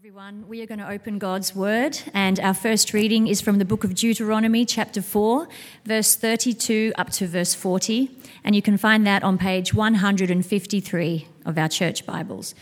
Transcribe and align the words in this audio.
everyone. 0.00 0.48
We 0.48 0.62
are 0.62 0.66
going 0.66 0.78
to 0.78 0.88
open 0.88 1.18
God's 1.18 1.54
Word, 1.54 1.98
and 2.14 2.40
our 2.40 2.54
first 2.54 2.94
reading 2.94 3.28
is 3.28 3.42
from 3.42 3.58
the 3.58 3.66
book 3.66 3.84
of 3.84 3.94
Deuteronomy, 3.94 4.64
chapter 4.64 5.02
4, 5.02 5.46
verse 5.84 6.16
32 6.16 6.94
up 6.96 7.10
to 7.10 7.26
verse 7.26 7.52
40. 7.52 8.10
And 8.42 8.56
you 8.56 8.62
can 8.62 8.78
find 8.78 9.06
that 9.06 9.22
on 9.22 9.36
page 9.36 9.74
153 9.74 11.28
of 11.44 11.58
our 11.58 11.68
church 11.68 12.06
Bibles. 12.06 12.54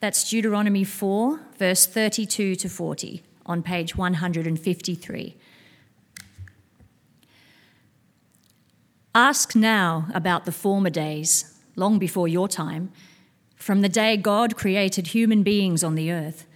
That's 0.00 0.28
Deuteronomy 0.28 0.82
4, 0.82 1.38
verse 1.56 1.86
32 1.86 2.56
to 2.56 2.68
40, 2.68 3.22
on 3.46 3.62
page 3.62 3.94
153. 3.94 5.36
Ask 9.14 9.54
now 9.54 10.08
about 10.12 10.46
the 10.46 10.52
former 10.52 10.90
days, 10.90 11.60
long 11.76 12.00
before 12.00 12.26
your 12.26 12.48
time 12.48 12.90
from 13.54 13.82
the 13.82 13.88
day 13.88 14.16
God 14.16 14.56
created 14.56 15.08
human 15.08 15.42
beings 15.42 15.82
on 15.82 15.94
the 15.94 16.12
earth. 16.12 16.46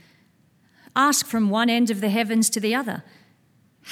Ask 0.96 1.26
from 1.26 1.50
one 1.50 1.70
end 1.70 1.90
of 1.90 2.00
the 2.00 2.08
heavens 2.08 2.50
to 2.50 2.60
the 2.60 2.74
other 2.74 3.02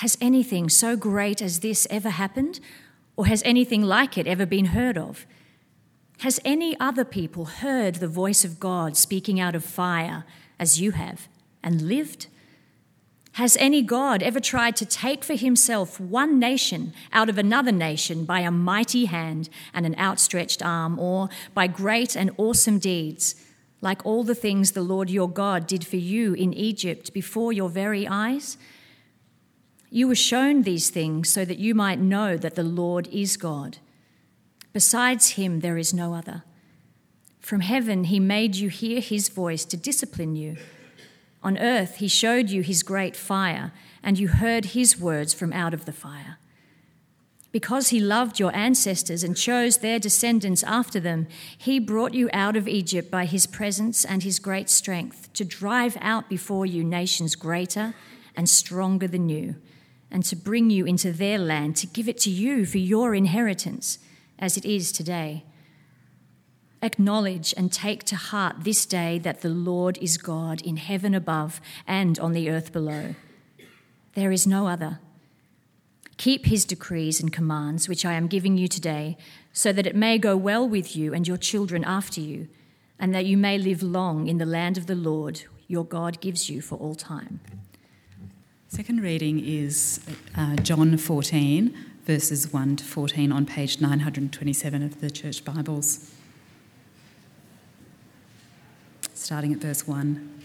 Has 0.02 0.18
anything 0.20 0.68
so 0.68 0.96
great 0.96 1.40
as 1.40 1.60
this 1.60 1.86
ever 1.90 2.10
happened? 2.10 2.60
Or 3.16 3.26
has 3.26 3.42
anything 3.44 3.82
like 3.82 4.16
it 4.16 4.28
ever 4.28 4.46
been 4.46 4.66
heard 4.66 4.96
of? 4.96 5.26
Has 6.20 6.38
any 6.44 6.78
other 6.78 7.04
people 7.04 7.46
heard 7.46 7.96
the 7.96 8.08
voice 8.08 8.44
of 8.44 8.60
God 8.60 8.96
speaking 8.96 9.40
out 9.40 9.54
of 9.54 9.64
fire 9.64 10.24
as 10.58 10.80
you 10.80 10.92
have 10.92 11.28
and 11.62 11.82
lived? 11.82 12.28
Has 13.32 13.56
any 13.58 13.82
God 13.82 14.22
ever 14.22 14.40
tried 14.40 14.74
to 14.76 14.86
take 14.86 15.22
for 15.22 15.34
himself 15.34 16.00
one 16.00 16.40
nation 16.40 16.92
out 17.12 17.28
of 17.28 17.38
another 17.38 17.70
nation 17.70 18.24
by 18.24 18.40
a 18.40 18.50
mighty 18.50 19.04
hand 19.04 19.48
and 19.72 19.86
an 19.86 19.94
outstretched 19.96 20.60
arm, 20.60 20.98
or 20.98 21.28
by 21.54 21.68
great 21.68 22.16
and 22.16 22.32
awesome 22.36 22.80
deeds, 22.80 23.36
like 23.80 24.04
all 24.04 24.24
the 24.24 24.34
things 24.34 24.72
the 24.72 24.82
Lord 24.82 25.10
your 25.10 25.28
God 25.28 25.66
did 25.66 25.86
for 25.86 25.96
you 25.96 26.34
in 26.34 26.52
Egypt 26.52 27.12
before 27.12 27.52
your 27.52 27.68
very 27.68 28.06
eyes? 28.06 28.58
You 29.90 30.08
were 30.08 30.14
shown 30.14 30.62
these 30.62 30.90
things 30.90 31.30
so 31.30 31.44
that 31.44 31.58
you 31.58 31.74
might 31.74 31.98
know 31.98 32.36
that 32.36 32.54
the 32.56 32.62
Lord 32.62 33.08
is 33.08 33.36
God. 33.36 33.78
Besides 34.72 35.30
him, 35.30 35.60
there 35.60 35.78
is 35.78 35.94
no 35.94 36.14
other. 36.14 36.44
From 37.40 37.60
heaven, 37.60 38.04
he 38.04 38.20
made 38.20 38.56
you 38.56 38.68
hear 38.68 39.00
his 39.00 39.28
voice 39.28 39.64
to 39.66 39.76
discipline 39.76 40.36
you. 40.36 40.56
On 41.42 41.56
earth, 41.56 41.96
he 41.96 42.08
showed 42.08 42.50
you 42.50 42.62
his 42.62 42.82
great 42.82 43.16
fire, 43.16 43.72
and 44.02 44.18
you 44.18 44.28
heard 44.28 44.66
his 44.66 45.00
words 45.00 45.32
from 45.32 45.52
out 45.52 45.72
of 45.72 45.86
the 45.86 45.92
fire. 45.92 46.38
Because 47.50 47.88
he 47.88 47.98
loved 47.98 48.38
your 48.38 48.54
ancestors 48.54 49.24
and 49.24 49.36
chose 49.36 49.78
their 49.78 49.98
descendants 49.98 50.62
after 50.64 51.00
them, 51.00 51.26
he 51.56 51.78
brought 51.78 52.12
you 52.12 52.28
out 52.32 52.56
of 52.56 52.68
Egypt 52.68 53.10
by 53.10 53.24
his 53.24 53.46
presence 53.46 54.04
and 54.04 54.22
his 54.22 54.38
great 54.38 54.68
strength 54.68 55.32
to 55.32 55.44
drive 55.44 55.96
out 56.00 56.28
before 56.28 56.66
you 56.66 56.84
nations 56.84 57.34
greater 57.34 57.94
and 58.36 58.48
stronger 58.48 59.08
than 59.08 59.28
you, 59.30 59.56
and 60.10 60.24
to 60.24 60.36
bring 60.36 60.68
you 60.68 60.84
into 60.84 61.10
their 61.10 61.38
land 61.38 61.74
to 61.76 61.86
give 61.86 62.08
it 62.08 62.18
to 62.18 62.30
you 62.30 62.66
for 62.66 62.78
your 62.78 63.14
inheritance, 63.14 63.98
as 64.38 64.56
it 64.56 64.64
is 64.64 64.92
today. 64.92 65.44
Acknowledge 66.82 67.52
and 67.56 67.72
take 67.72 68.04
to 68.04 68.14
heart 68.14 68.56
this 68.60 68.86
day 68.86 69.18
that 69.18 69.40
the 69.40 69.48
Lord 69.48 69.98
is 69.98 70.18
God 70.18 70.60
in 70.60 70.76
heaven 70.76 71.14
above 71.14 71.60
and 71.86 72.18
on 72.18 72.32
the 72.32 72.48
earth 72.48 72.72
below. 72.72 73.16
There 74.14 74.30
is 74.30 74.46
no 74.46 74.68
other. 74.68 75.00
Keep 76.18 76.46
his 76.46 76.66
decrees 76.66 77.20
and 77.20 77.32
commands, 77.32 77.88
which 77.88 78.04
I 78.04 78.12
am 78.12 78.26
giving 78.26 78.58
you 78.58 78.68
today, 78.68 79.16
so 79.52 79.72
that 79.72 79.86
it 79.86 79.96
may 79.96 80.18
go 80.18 80.36
well 80.36 80.68
with 80.68 80.94
you 80.94 81.14
and 81.14 81.26
your 81.26 81.38
children 81.38 81.82
after 81.84 82.20
you, 82.20 82.48
and 82.98 83.14
that 83.14 83.24
you 83.24 83.38
may 83.38 83.56
live 83.56 83.82
long 83.82 84.28
in 84.28 84.36
the 84.36 84.44
land 84.44 84.76
of 84.76 84.86
the 84.86 84.94
Lord 84.94 85.44
your 85.66 85.84
God 85.84 86.20
gives 86.20 86.50
you 86.50 86.60
for 86.60 86.76
all 86.76 86.94
time. 86.94 87.40
Second 88.68 89.02
reading 89.02 89.42
is 89.42 90.00
uh, 90.36 90.56
John 90.56 90.96
14, 90.98 91.74
verses 92.04 92.52
1 92.52 92.76
to 92.76 92.84
14 92.84 93.32
on 93.32 93.46
page 93.46 93.80
927 93.80 94.82
of 94.82 95.00
the 95.00 95.10
Church 95.10 95.44
Bibles. 95.44 96.12
starting 99.28 99.52
at 99.52 99.58
verse 99.58 99.86
1. 99.86 100.40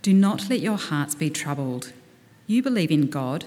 Do 0.00 0.12
not 0.12 0.48
let 0.48 0.60
your 0.60 0.76
hearts 0.76 1.16
be 1.16 1.28
troubled. 1.28 1.92
You 2.46 2.62
believe 2.62 2.92
in 2.92 3.08
God, 3.08 3.46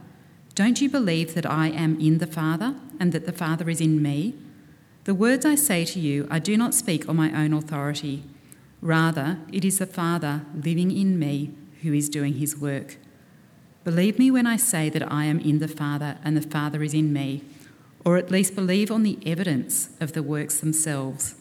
Don't 0.53 0.81
you 0.81 0.89
believe 0.89 1.33
that 1.33 1.45
I 1.45 1.69
am 1.69 1.99
in 1.99 2.17
the 2.17 2.27
Father 2.27 2.75
and 2.99 3.11
that 3.13 3.25
the 3.25 3.31
Father 3.31 3.69
is 3.69 3.81
in 3.81 4.01
me? 4.01 4.33
The 5.05 5.15
words 5.15 5.45
I 5.45 5.55
say 5.55 5.85
to 5.85 5.99
you, 5.99 6.27
I 6.29 6.39
do 6.39 6.57
not 6.57 6.73
speak 6.73 7.07
on 7.07 7.15
my 7.15 7.31
own 7.33 7.53
authority. 7.53 8.23
Rather, 8.81 9.39
it 9.51 9.63
is 9.63 9.79
the 9.79 9.85
Father 9.85 10.45
living 10.53 10.95
in 10.95 11.17
me 11.17 11.51
who 11.81 11.93
is 11.93 12.09
doing 12.09 12.33
his 12.33 12.57
work. 12.57 12.97
Believe 13.83 14.19
me 14.19 14.29
when 14.29 14.45
I 14.45 14.57
say 14.57 14.89
that 14.89 15.11
I 15.11 15.25
am 15.25 15.39
in 15.39 15.59
the 15.59 15.67
Father 15.67 16.17
and 16.23 16.37
the 16.37 16.41
Father 16.41 16.83
is 16.83 16.93
in 16.93 17.11
me, 17.11 17.43
or 18.05 18.17
at 18.17 18.29
least 18.29 18.55
believe 18.55 18.91
on 18.91 19.03
the 19.03 19.17
evidence 19.25 19.89
of 19.99 20.13
the 20.13 20.21
works 20.21 20.59
themselves. 20.59 21.35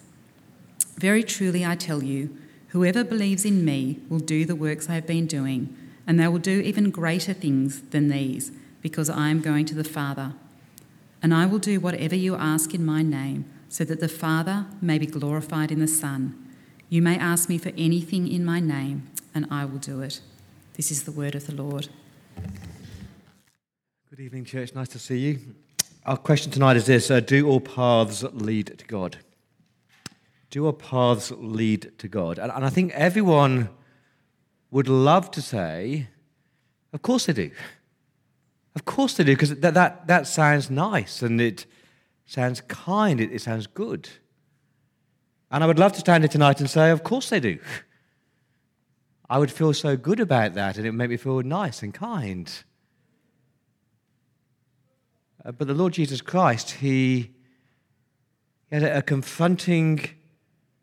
Very 0.96 1.22
truly, 1.22 1.64
I 1.64 1.74
tell 1.76 2.02
you, 2.02 2.36
Whoever 2.70 3.02
believes 3.02 3.44
in 3.44 3.64
me 3.64 3.98
will 4.08 4.20
do 4.20 4.44
the 4.44 4.54
works 4.54 4.88
I 4.88 4.94
have 4.94 5.06
been 5.06 5.26
doing, 5.26 5.76
and 6.06 6.20
they 6.20 6.28
will 6.28 6.38
do 6.38 6.60
even 6.60 6.90
greater 6.90 7.32
things 7.32 7.80
than 7.90 8.08
these, 8.08 8.52
because 8.82 9.10
I 9.10 9.28
am 9.28 9.40
going 9.40 9.66
to 9.66 9.74
the 9.74 9.84
Father. 9.84 10.32
And 11.22 11.34
I 11.34 11.46
will 11.46 11.58
do 11.58 11.80
whatever 11.80 12.14
you 12.14 12.34
ask 12.36 12.74
in 12.74 12.84
my 12.84 13.02
name, 13.02 13.44
so 13.68 13.84
that 13.84 14.00
the 14.00 14.08
Father 14.08 14.66
may 14.80 14.98
be 14.98 15.06
glorified 15.06 15.70
in 15.70 15.80
the 15.80 15.86
Son. 15.86 16.34
You 16.88 17.02
may 17.02 17.18
ask 17.18 17.48
me 17.48 17.58
for 17.58 17.72
anything 17.76 18.26
in 18.26 18.44
my 18.44 18.60
name, 18.60 19.08
and 19.34 19.46
I 19.50 19.64
will 19.64 19.78
do 19.78 20.00
it. 20.00 20.20
This 20.74 20.90
is 20.90 21.04
the 21.04 21.12
word 21.12 21.34
of 21.34 21.46
the 21.46 21.54
Lord. 21.54 21.88
Good 24.08 24.20
evening, 24.20 24.44
church. 24.44 24.74
Nice 24.74 24.88
to 24.88 24.98
see 24.98 25.18
you. 25.18 25.38
Our 26.06 26.16
question 26.16 26.50
tonight 26.50 26.76
is 26.76 26.86
this 26.86 27.10
uh, 27.10 27.20
Do 27.20 27.48
all 27.48 27.60
paths 27.60 28.24
lead 28.32 28.78
to 28.78 28.84
God? 28.86 29.18
do 30.50 30.66
our 30.66 30.72
paths 30.72 31.32
lead 31.36 31.92
to 31.98 32.08
God? 32.08 32.38
And, 32.38 32.52
and 32.52 32.64
I 32.64 32.70
think 32.70 32.92
everyone 32.92 33.70
would 34.70 34.88
love 34.88 35.30
to 35.32 35.42
say, 35.42 36.08
of 36.92 37.02
course 37.02 37.26
they 37.26 37.32
do. 37.32 37.50
Of 38.74 38.84
course 38.84 39.14
they 39.14 39.24
do, 39.24 39.32
because 39.32 39.54
that, 39.56 39.74
that, 39.74 40.06
that 40.06 40.26
sounds 40.26 40.70
nice 40.70 41.22
and 41.22 41.40
it 41.40 41.66
sounds 42.26 42.60
kind, 42.62 43.20
it, 43.20 43.32
it 43.32 43.42
sounds 43.42 43.66
good. 43.66 44.08
And 45.50 45.64
I 45.64 45.66
would 45.66 45.78
love 45.78 45.92
to 45.94 46.00
stand 46.00 46.22
here 46.22 46.28
tonight 46.28 46.60
and 46.60 46.70
say, 46.70 46.90
of 46.90 47.02
course 47.02 47.30
they 47.30 47.40
do. 47.40 47.58
I 49.28 49.38
would 49.38 49.50
feel 49.50 49.72
so 49.72 49.96
good 49.96 50.20
about 50.20 50.54
that 50.54 50.76
and 50.76 50.86
it 50.86 50.90
would 50.90 50.98
make 50.98 51.10
me 51.10 51.16
feel 51.16 51.42
nice 51.42 51.82
and 51.82 51.92
kind. 51.92 52.50
Uh, 55.44 55.52
but 55.52 55.66
the 55.66 55.74
Lord 55.74 55.92
Jesus 55.92 56.20
Christ, 56.20 56.72
He, 56.72 57.32
he 58.68 58.76
had 58.76 58.82
a, 58.84 58.98
a 58.98 59.02
confronting 59.02 60.00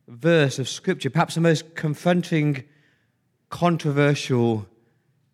verse 0.07 0.59
of 0.59 0.67
Scripture, 0.67 1.09
perhaps 1.09 1.35
the 1.35 1.41
most 1.41 1.75
confronting, 1.75 2.63
controversial, 3.49 4.65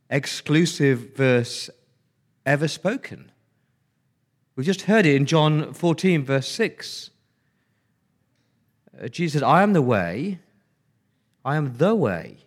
exclusive 0.10 1.16
verse 1.16 1.70
ever 2.46 2.68
spoken. 2.68 3.32
We've 4.56 4.66
just 4.66 4.84
heard 4.84 5.06
it 5.06 5.16
in 5.16 5.26
John 5.26 5.74
14, 5.74 6.24
verse 6.24 6.48
6. 6.48 7.10
Uh, 9.02 9.08
Jesus 9.08 9.34
said, 9.34 9.44
I 9.44 9.64
am 9.64 9.74
the 9.74 9.82
way, 9.82 10.40
I 11.44 11.56
am 11.56 11.78
the 11.78 11.96
way, 11.96 12.38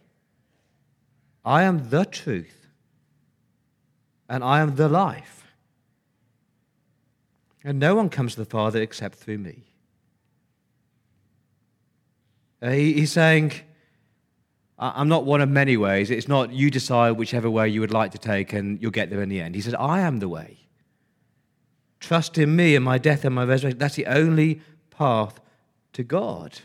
I 1.44 1.64
am 1.64 1.90
the 1.90 2.04
truth, 2.04 2.68
and 4.28 4.44
I 4.44 4.60
am 4.60 4.76
the 4.76 4.88
life. 4.88 5.46
And 7.64 7.80
no 7.80 7.96
one 7.96 8.08
comes 8.08 8.34
to 8.34 8.40
the 8.40 8.50
Father 8.50 8.80
except 8.80 9.16
through 9.16 9.38
me. 9.38 9.64
Uh, 12.62 12.70
he, 12.70 12.92
he's 12.92 13.12
saying, 13.12 13.52
I'm 14.78 15.08
not 15.08 15.24
one 15.24 15.40
of 15.40 15.48
many 15.48 15.76
ways. 15.76 16.10
It's 16.10 16.28
not 16.28 16.52
you 16.52 16.70
decide 16.70 17.12
whichever 17.12 17.48
way 17.48 17.68
you 17.68 17.80
would 17.80 17.92
like 17.92 18.12
to 18.12 18.18
take 18.18 18.52
and 18.52 18.80
you'll 18.80 18.90
get 18.90 19.08
there 19.08 19.22
in 19.22 19.30
the 19.30 19.40
end. 19.40 19.54
He 19.54 19.62
says, 19.62 19.74
I 19.74 20.00
am 20.00 20.18
the 20.18 20.28
way. 20.28 20.58
Trust 21.98 22.36
in 22.36 22.54
me 22.54 22.76
and 22.76 22.84
my 22.84 22.98
death 22.98 23.24
and 23.24 23.34
my 23.34 23.44
resurrection. 23.44 23.78
That's 23.78 23.94
the 23.94 24.06
only 24.06 24.60
path 24.90 25.40
to 25.94 26.02
God. 26.02 26.60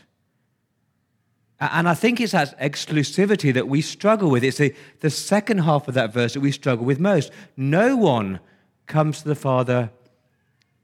And 1.58 1.88
I 1.88 1.94
think 1.94 2.20
it's 2.20 2.32
that 2.32 2.58
exclusivity 2.60 3.54
that 3.54 3.68
we 3.68 3.80
struggle 3.80 4.28
with. 4.28 4.44
It's 4.44 4.58
the, 4.58 4.74
the 5.00 5.10
second 5.10 5.58
half 5.58 5.88
of 5.88 5.94
that 5.94 6.12
verse 6.12 6.34
that 6.34 6.40
we 6.40 6.52
struggle 6.52 6.84
with 6.84 7.00
most. 7.00 7.30
No 7.56 7.96
one 7.96 8.40
comes 8.86 9.22
to 9.22 9.28
the 9.28 9.34
Father 9.34 9.90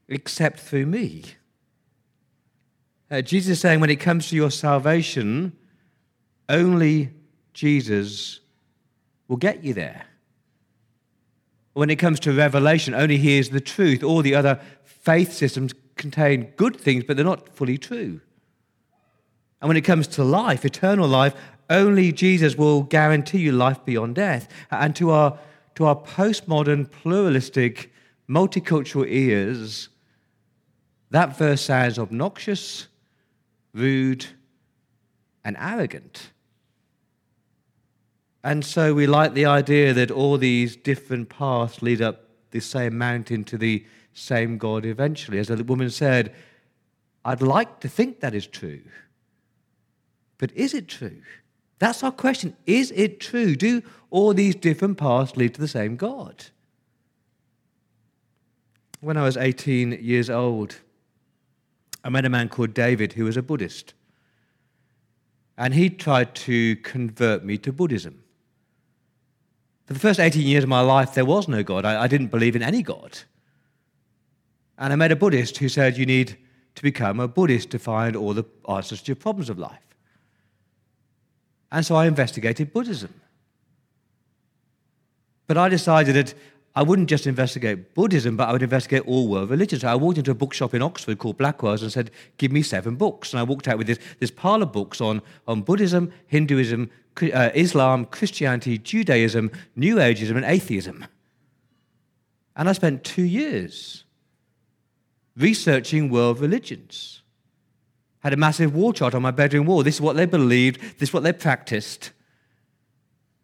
except 0.08 0.60
through 0.60 0.86
me. 0.86 1.24
Uh, 3.10 3.20
Jesus 3.22 3.52
is 3.52 3.60
saying 3.60 3.80
when 3.80 3.90
it 3.90 3.96
comes 3.96 4.28
to 4.30 4.36
your 4.36 4.50
salvation, 4.50 5.52
only 6.48 7.10
Jesus 7.58 8.38
will 9.26 9.36
get 9.36 9.64
you 9.64 9.74
there. 9.74 10.06
When 11.72 11.90
it 11.90 11.96
comes 11.96 12.20
to 12.20 12.32
revelation, 12.32 12.94
only 12.94 13.16
He 13.16 13.36
is 13.36 13.50
the 13.50 13.60
truth. 13.60 14.04
All 14.04 14.22
the 14.22 14.36
other 14.36 14.60
faith 14.84 15.32
systems 15.32 15.74
contain 15.96 16.52
good 16.56 16.76
things, 16.76 17.02
but 17.02 17.16
they're 17.16 17.24
not 17.24 17.48
fully 17.48 17.76
true. 17.76 18.20
And 19.60 19.66
when 19.66 19.76
it 19.76 19.80
comes 19.80 20.06
to 20.06 20.22
life, 20.22 20.64
eternal 20.64 21.08
life, 21.08 21.34
only 21.68 22.12
Jesus 22.12 22.56
will 22.56 22.82
guarantee 22.84 23.38
you 23.38 23.50
life 23.50 23.84
beyond 23.84 24.14
death. 24.14 24.46
And 24.70 24.94
to 24.94 25.10
our, 25.10 25.36
to 25.74 25.86
our 25.86 25.96
postmodern, 25.96 26.88
pluralistic, 26.88 27.92
multicultural 28.30 29.04
ears, 29.08 29.88
that 31.10 31.36
verse 31.36 31.62
sounds 31.62 31.98
obnoxious, 31.98 32.86
rude, 33.74 34.26
and 35.44 35.56
arrogant. 35.58 36.30
And 38.44 38.64
so 38.64 38.94
we 38.94 39.06
like 39.06 39.34
the 39.34 39.46
idea 39.46 39.92
that 39.94 40.10
all 40.10 40.38
these 40.38 40.76
different 40.76 41.28
paths 41.28 41.82
lead 41.82 42.00
up 42.00 42.24
the 42.50 42.60
same 42.60 42.96
mountain 42.96 43.44
to 43.44 43.58
the 43.58 43.84
same 44.12 44.58
God 44.58 44.84
eventually. 44.84 45.38
As 45.38 45.48
the 45.48 45.64
woman 45.64 45.90
said, 45.90 46.34
I'd 47.24 47.42
like 47.42 47.80
to 47.80 47.88
think 47.88 48.20
that 48.20 48.34
is 48.34 48.46
true. 48.46 48.82
But 50.38 50.52
is 50.52 50.72
it 50.72 50.88
true? 50.88 51.20
That's 51.78 52.02
our 52.02 52.12
question. 52.12 52.56
Is 52.66 52.92
it 52.92 53.20
true? 53.20 53.54
Do 53.54 53.82
all 54.10 54.34
these 54.34 54.54
different 54.54 54.98
paths 54.98 55.36
lead 55.36 55.54
to 55.54 55.60
the 55.60 55.68
same 55.68 55.96
God? 55.96 56.46
When 59.00 59.16
I 59.16 59.22
was 59.22 59.36
18 59.36 59.98
years 60.00 60.30
old, 60.30 60.80
I 62.02 62.08
met 62.08 62.24
a 62.24 62.28
man 62.28 62.48
called 62.48 62.74
David 62.74 63.12
who 63.12 63.24
was 63.24 63.36
a 63.36 63.42
Buddhist. 63.42 63.94
And 65.56 65.74
he 65.74 65.90
tried 65.90 66.34
to 66.36 66.76
convert 66.76 67.44
me 67.44 67.58
to 67.58 67.72
Buddhism. 67.72 68.22
For 69.88 69.94
the 69.94 70.00
first 70.00 70.20
18 70.20 70.46
years 70.46 70.64
of 70.64 70.68
my 70.68 70.82
life, 70.82 71.14
there 71.14 71.24
was 71.24 71.48
no 71.48 71.62
God. 71.62 71.86
I, 71.86 72.02
I 72.02 72.08
didn't 72.08 72.26
believe 72.26 72.54
in 72.54 72.62
any 72.62 72.82
God. 72.82 73.20
And 74.76 74.92
I 74.92 74.96
met 74.96 75.12
a 75.12 75.16
Buddhist 75.16 75.56
who 75.56 75.70
said, 75.70 75.96
You 75.96 76.04
need 76.04 76.36
to 76.74 76.82
become 76.82 77.18
a 77.20 77.26
Buddhist 77.26 77.70
to 77.70 77.78
find 77.78 78.14
all 78.14 78.34
the 78.34 78.44
answers 78.68 79.00
to 79.00 79.06
your 79.06 79.16
problems 79.16 79.48
of 79.48 79.58
life. 79.58 79.96
And 81.72 81.86
so 81.86 81.96
I 81.96 82.04
investigated 82.04 82.70
Buddhism. 82.70 83.14
But 85.46 85.56
I 85.56 85.70
decided 85.70 86.16
that 86.16 86.34
I 86.78 86.82
wouldn't 86.82 87.08
just 87.08 87.26
investigate 87.26 87.92
Buddhism, 87.92 88.36
but 88.36 88.48
I 88.48 88.52
would 88.52 88.62
investigate 88.62 89.02
all 89.04 89.26
world 89.26 89.50
religions. 89.50 89.82
So 89.82 89.88
I 89.88 89.96
walked 89.96 90.16
into 90.16 90.30
a 90.30 90.34
bookshop 90.34 90.74
in 90.74 90.80
Oxford 90.80 91.18
called 91.18 91.36
Blackwell's 91.36 91.82
and 91.82 91.90
said, 91.90 92.12
Give 92.36 92.52
me 92.52 92.62
seven 92.62 92.94
books. 92.94 93.32
And 93.32 93.40
I 93.40 93.42
walked 93.42 93.66
out 93.66 93.78
with 93.78 93.88
this, 93.88 93.98
this 94.20 94.30
pile 94.30 94.62
of 94.62 94.70
books 94.70 95.00
on, 95.00 95.20
on 95.48 95.62
Buddhism, 95.62 96.12
Hinduism, 96.28 96.88
uh, 97.20 97.50
Islam, 97.52 98.04
Christianity, 98.04 98.78
Judaism, 98.78 99.50
New 99.74 99.96
Ageism, 99.96 100.36
and 100.36 100.44
atheism. 100.44 101.04
And 102.54 102.68
I 102.68 102.72
spent 102.74 103.02
two 103.02 103.24
years 103.24 104.04
researching 105.36 106.10
world 106.10 106.38
religions 106.38 107.22
had 108.20 108.32
a 108.32 108.36
massive 108.36 108.72
wall 108.72 108.92
chart 108.92 109.16
on 109.16 109.22
my 109.22 109.32
bedroom 109.32 109.66
wall. 109.66 109.82
This 109.82 109.96
is 109.96 110.00
what 110.00 110.14
they 110.14 110.26
believed, 110.26 110.80
this 111.00 111.08
is 111.08 111.12
what 111.12 111.24
they 111.24 111.32
practiced. 111.32 112.12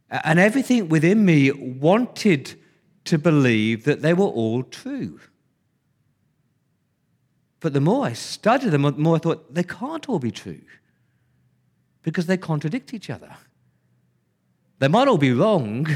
And 0.08 0.38
everything 0.38 0.88
within 0.88 1.24
me 1.24 1.50
wanted 1.50 2.60
to 3.04 3.18
believe 3.18 3.84
that 3.84 4.02
they 4.02 4.14
were 4.14 4.24
all 4.24 4.62
true. 4.62 5.20
But 7.60 7.72
the 7.72 7.80
more 7.80 8.06
I 8.06 8.12
studied 8.12 8.70
them, 8.70 8.82
the 8.82 8.92
more 8.92 9.16
I 9.16 9.18
thought 9.18 9.54
they 9.54 9.62
can't 9.62 10.08
all 10.08 10.18
be 10.18 10.30
true 10.30 10.60
because 12.02 12.26
they 12.26 12.36
contradict 12.36 12.92
each 12.92 13.08
other. 13.08 13.36
They 14.78 14.88
might 14.88 15.08
all 15.08 15.18
be 15.18 15.32
wrong, 15.32 15.86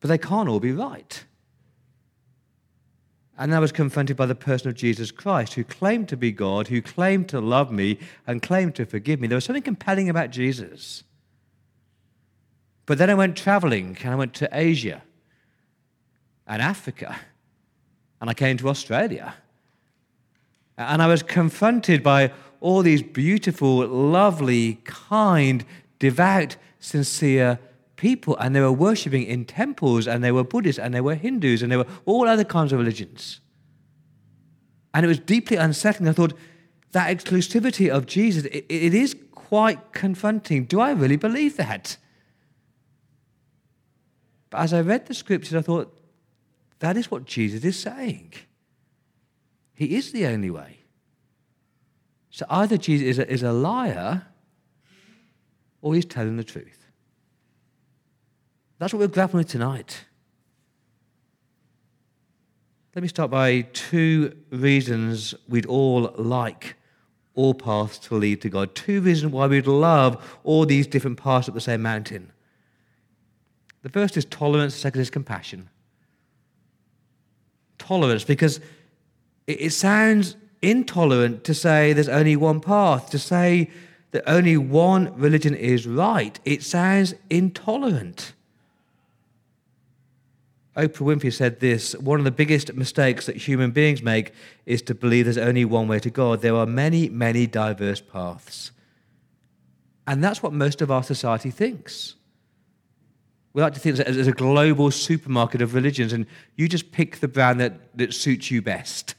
but 0.00 0.08
they 0.08 0.18
can't 0.18 0.48
all 0.48 0.60
be 0.60 0.72
right. 0.72 1.24
And 3.36 3.54
I 3.54 3.60
was 3.60 3.72
confronted 3.72 4.16
by 4.16 4.26
the 4.26 4.34
person 4.34 4.68
of 4.68 4.74
Jesus 4.74 5.10
Christ, 5.10 5.54
who 5.54 5.64
claimed 5.64 6.08
to 6.08 6.16
be 6.16 6.32
God, 6.32 6.68
who 6.68 6.82
claimed 6.82 7.28
to 7.28 7.40
love 7.40 7.70
me 7.70 7.98
and 8.26 8.42
claimed 8.42 8.74
to 8.76 8.86
forgive 8.86 9.20
me. 9.20 9.28
There 9.28 9.36
was 9.36 9.44
something 9.44 9.62
compelling 9.62 10.08
about 10.08 10.30
Jesus. 10.30 11.04
But 12.86 12.98
then 12.98 13.10
I 13.10 13.14
went 13.14 13.36
traveling, 13.36 13.96
and 14.02 14.12
I 14.12 14.16
went 14.16 14.34
to 14.34 14.48
Asia 14.52 15.02
and 16.48 16.62
Africa, 16.62 17.16
and 18.20 18.30
I 18.30 18.34
came 18.34 18.56
to 18.56 18.68
Australia. 18.68 19.34
And 20.76 21.02
I 21.02 21.06
was 21.06 21.22
confronted 21.22 22.02
by 22.02 22.32
all 22.60 22.82
these 22.82 23.02
beautiful, 23.02 23.86
lovely, 23.86 24.80
kind, 24.84 25.64
devout, 25.98 26.56
sincere 26.80 27.58
people, 27.96 28.36
and 28.38 28.54
they 28.54 28.60
were 28.60 28.72
worshipping 28.72 29.24
in 29.24 29.44
temples, 29.44 30.08
and 30.08 30.24
they 30.24 30.32
were 30.32 30.44
Buddhists, 30.44 30.78
and 30.78 30.94
they 30.94 31.00
were 31.00 31.14
Hindus, 31.14 31.62
and 31.62 31.70
they 31.70 31.76
were 31.76 31.86
all 32.06 32.26
other 32.26 32.44
kinds 32.44 32.72
of 32.72 32.78
religions. 32.78 33.40
And 34.94 35.04
it 35.04 35.08
was 35.08 35.18
deeply 35.18 35.56
unsettling. 35.56 36.08
I 36.08 36.12
thought, 36.12 36.32
that 36.92 37.14
exclusivity 37.14 37.90
of 37.90 38.06
Jesus, 38.06 38.44
it, 38.46 38.64
it 38.68 38.94
is 38.94 39.14
quite 39.32 39.92
confronting. 39.92 40.64
Do 40.64 40.80
I 40.80 40.92
really 40.92 41.16
believe 41.16 41.56
that? 41.58 41.98
But 44.50 44.60
as 44.60 44.72
I 44.72 44.80
read 44.80 45.06
the 45.06 45.14
scriptures, 45.14 45.54
I 45.54 45.60
thought, 45.60 45.97
that 46.80 46.96
is 46.96 47.10
what 47.10 47.24
Jesus 47.24 47.64
is 47.64 47.78
saying. 47.78 48.32
He 49.74 49.96
is 49.96 50.12
the 50.12 50.26
only 50.26 50.50
way. 50.50 50.78
So 52.30 52.46
either 52.50 52.76
Jesus 52.76 53.06
is 53.06 53.18
a, 53.18 53.30
is 53.30 53.42
a 53.42 53.52
liar 53.52 54.26
or 55.80 55.94
he's 55.94 56.04
telling 56.04 56.36
the 56.36 56.44
truth. 56.44 56.86
That's 58.78 58.92
what 58.92 59.00
we're 59.00 59.08
grappling 59.08 59.38
with 59.38 59.48
tonight. 59.48 60.04
Let 62.94 63.02
me 63.02 63.08
start 63.08 63.30
by 63.30 63.62
two 63.72 64.36
reasons 64.50 65.34
we'd 65.48 65.66
all 65.66 66.12
like 66.16 66.74
all 67.34 67.54
paths 67.54 67.98
to 68.00 68.16
lead 68.16 68.42
to 68.42 68.48
God. 68.48 68.74
Two 68.74 69.00
reasons 69.00 69.32
why 69.32 69.46
we'd 69.46 69.68
love 69.68 70.40
all 70.42 70.66
these 70.66 70.88
different 70.88 71.16
paths 71.16 71.48
up 71.48 71.54
the 71.54 71.60
same 71.60 71.82
mountain. 71.82 72.32
The 73.82 73.88
first 73.88 74.16
is 74.16 74.24
tolerance, 74.24 74.74
the 74.74 74.80
second 74.80 75.00
is 75.00 75.10
compassion. 75.10 75.68
Tolerance, 77.78 78.24
because 78.24 78.60
it 79.46 79.72
sounds 79.72 80.36
intolerant 80.60 81.44
to 81.44 81.54
say 81.54 81.92
there's 81.92 82.08
only 82.08 82.36
one 82.36 82.60
path, 82.60 83.10
to 83.10 83.18
say 83.18 83.70
that 84.10 84.24
only 84.26 84.56
one 84.56 85.14
religion 85.16 85.54
is 85.54 85.86
right. 85.86 86.38
It 86.44 86.62
sounds 86.62 87.14
intolerant. 87.30 88.32
Oprah 90.76 91.16
Winfrey 91.16 91.32
said 91.32 91.58
this 91.58 91.94
one 91.96 92.20
of 92.20 92.24
the 92.24 92.30
biggest 92.30 92.72
mistakes 92.74 93.26
that 93.26 93.36
human 93.36 93.72
beings 93.72 94.00
make 94.00 94.32
is 94.64 94.80
to 94.82 94.94
believe 94.94 95.24
there's 95.24 95.36
only 95.36 95.64
one 95.64 95.88
way 95.88 95.98
to 95.98 96.10
God. 96.10 96.40
There 96.40 96.54
are 96.54 96.66
many, 96.66 97.08
many 97.08 97.46
diverse 97.46 98.00
paths. 98.00 98.70
And 100.06 100.22
that's 100.22 100.42
what 100.42 100.52
most 100.52 100.80
of 100.80 100.90
our 100.90 101.02
society 101.02 101.50
thinks. 101.50 102.14
We 103.52 103.62
like 103.62 103.74
to 103.74 103.80
think 103.80 103.96
there's 103.96 104.26
a 104.26 104.32
global 104.32 104.90
supermarket 104.90 105.62
of 105.62 105.74
religions, 105.74 106.12
and 106.12 106.26
you 106.56 106.68
just 106.68 106.92
pick 106.92 107.20
the 107.20 107.28
brand 107.28 107.60
that, 107.60 107.96
that 107.96 108.14
suits 108.14 108.50
you 108.50 108.62
best. 108.62 109.14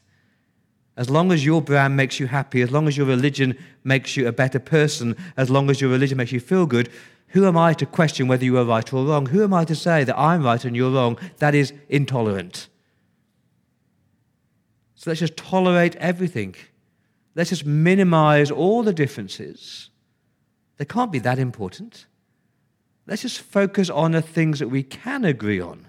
As 0.96 1.10
long 1.10 1.32
as 1.32 1.46
your 1.46 1.62
brand 1.62 1.96
makes 1.96 2.20
you 2.20 2.28
happy, 2.28 2.62
as 2.62 2.72
long 2.72 2.88
as 2.88 2.98
your 2.98 3.06
religion 3.06 3.58
makes 3.84 4.18
you 4.18 4.28
a 4.28 4.32
better 4.32 4.60
person, 4.60 5.16
as 5.38 5.50
long 5.50 5.70
as 5.70 5.80
your 5.82 5.90
religion 5.90 6.18
makes 6.18 6.32
you 6.32 6.40
feel 6.40 6.66
good, 6.66 6.90
who 7.30 7.46
am 7.46 7.58
I 7.58 7.74
to 7.74 7.86
question 7.86 8.28
whether 8.28 8.44
you 8.44 8.58
are 8.58 8.66
right 8.66 8.92
or 8.92 9.06
wrong? 9.06 9.28
Who 9.28 9.44
am 9.44 9.54
I 9.54 9.64
to 9.66 9.76
say 9.76 10.04
that 10.04 10.18
I'm 10.18 10.44
right 10.44 10.64
and 10.66 10.76
you're 10.76 10.92
wrong? 10.92 11.18
That 11.38 11.56
is 11.56 11.74
intolerant. 11.88 12.68
So 14.96 15.10
let's 15.10 15.22
just 15.22 15.38
tolerate 15.38 15.96
everything. 15.96 16.56
Let's 17.36 17.52
just 17.52 17.66
minimize 17.66 18.52
all 18.52 18.84
the 18.84 18.92
differences. 18.92 19.90
They 20.78 20.86
can't 20.86 21.12
be 21.12 21.20
that 21.20 21.40
important. 21.40 22.08
Let's 23.10 23.24
just 23.24 23.42
focus 23.42 23.90
on 23.90 24.12
the 24.12 24.22
things 24.22 24.60
that 24.60 24.68
we 24.68 24.84
can 24.84 25.26
agree 25.26 25.60
on. 25.60 25.88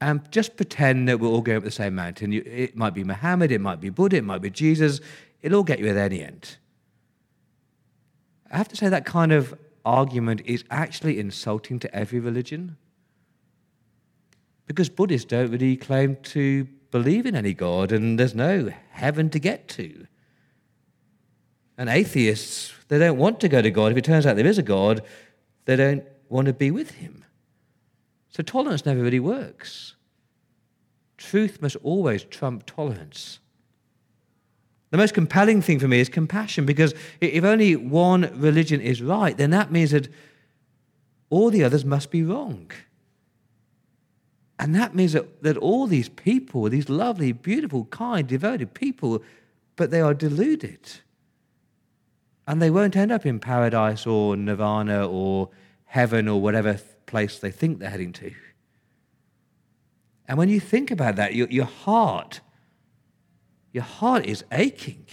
and 0.00 0.30
just 0.30 0.56
pretend 0.56 1.08
that 1.08 1.20
we're 1.20 1.28
all 1.28 1.42
going 1.42 1.58
up 1.58 1.64
the 1.64 1.70
same 1.70 1.94
mountain. 1.94 2.32
it 2.32 2.74
might 2.74 2.94
be 2.94 3.04
Muhammad, 3.04 3.52
it 3.52 3.60
might 3.60 3.80
be 3.80 3.90
Buddha, 3.90 4.16
it 4.16 4.24
might 4.24 4.40
be 4.40 4.48
Jesus. 4.48 5.00
It'll 5.42 5.58
all 5.58 5.64
get 5.64 5.78
you 5.78 5.92
there 5.92 6.06
in 6.06 6.12
the 6.12 6.22
end. 6.22 6.56
I 8.50 8.56
have 8.56 8.68
to 8.68 8.76
say 8.76 8.88
that 8.88 9.04
kind 9.04 9.30
of 9.30 9.58
argument 9.84 10.40
is 10.46 10.64
actually 10.70 11.18
insulting 11.18 11.78
to 11.80 11.94
every 11.94 12.18
religion. 12.18 12.78
Because 14.66 14.88
Buddhists 14.88 15.26
don't 15.26 15.50
really 15.50 15.76
claim 15.76 16.16
to 16.22 16.66
believe 16.90 17.26
in 17.26 17.34
any 17.34 17.52
God, 17.52 17.92
and 17.92 18.18
there's 18.18 18.34
no 18.34 18.70
heaven 18.92 19.28
to 19.30 19.38
get 19.38 19.68
to. 19.68 20.06
And 21.76 21.90
atheists, 21.90 22.72
they 22.88 22.98
don't 22.98 23.18
want 23.18 23.40
to 23.40 23.48
go 23.48 23.60
to 23.60 23.70
God. 23.70 23.92
If 23.92 23.98
it 23.98 24.04
turns 24.04 24.24
out 24.24 24.36
there 24.36 24.46
is 24.46 24.58
a 24.58 24.62
God, 24.62 25.02
they 25.64 25.76
don't 25.76 26.04
want 26.28 26.46
to 26.46 26.52
be 26.52 26.70
with 26.70 26.92
him. 26.92 27.24
So 28.30 28.42
tolerance 28.42 28.86
never 28.86 29.02
really 29.02 29.20
works. 29.20 29.96
Truth 31.18 31.60
must 31.60 31.76
always 31.82 32.24
trump 32.24 32.64
tolerance. 32.66 33.40
The 34.90 34.96
most 34.96 35.14
compelling 35.14 35.62
thing 35.62 35.78
for 35.78 35.86
me 35.88 36.00
is 36.00 36.08
compassion 36.08 36.66
because 36.66 36.94
if 37.20 37.44
only 37.44 37.76
one 37.76 38.30
religion 38.40 38.80
is 38.80 39.02
right, 39.02 39.36
then 39.36 39.50
that 39.50 39.70
means 39.70 39.92
that 39.92 40.08
all 41.28 41.50
the 41.50 41.62
others 41.62 41.84
must 41.84 42.10
be 42.10 42.24
wrong. 42.24 42.70
And 44.58 44.74
that 44.74 44.94
means 44.94 45.12
that, 45.12 45.42
that 45.42 45.56
all 45.56 45.86
these 45.86 46.08
people, 46.08 46.68
these 46.68 46.88
lovely, 46.88 47.32
beautiful, 47.32 47.86
kind, 47.86 48.26
devoted 48.26 48.74
people, 48.74 49.22
but 49.76 49.90
they 49.90 50.00
are 50.00 50.12
deluded. 50.12 50.80
And 52.50 52.60
they 52.60 52.68
won't 52.68 52.96
end 52.96 53.12
up 53.12 53.24
in 53.24 53.38
paradise 53.38 54.08
or 54.08 54.36
nirvana 54.36 55.06
or 55.06 55.50
heaven 55.84 56.26
or 56.26 56.40
whatever 56.40 56.80
place 57.06 57.38
they 57.38 57.52
think 57.52 57.78
they're 57.78 57.90
heading 57.90 58.12
to. 58.14 58.32
And 60.26 60.36
when 60.36 60.48
you 60.48 60.58
think 60.58 60.90
about 60.90 61.14
that, 61.14 61.36
your, 61.36 61.46
your 61.46 61.66
heart, 61.66 62.40
your 63.70 63.84
heart 63.84 64.26
is 64.26 64.42
aching. 64.50 65.06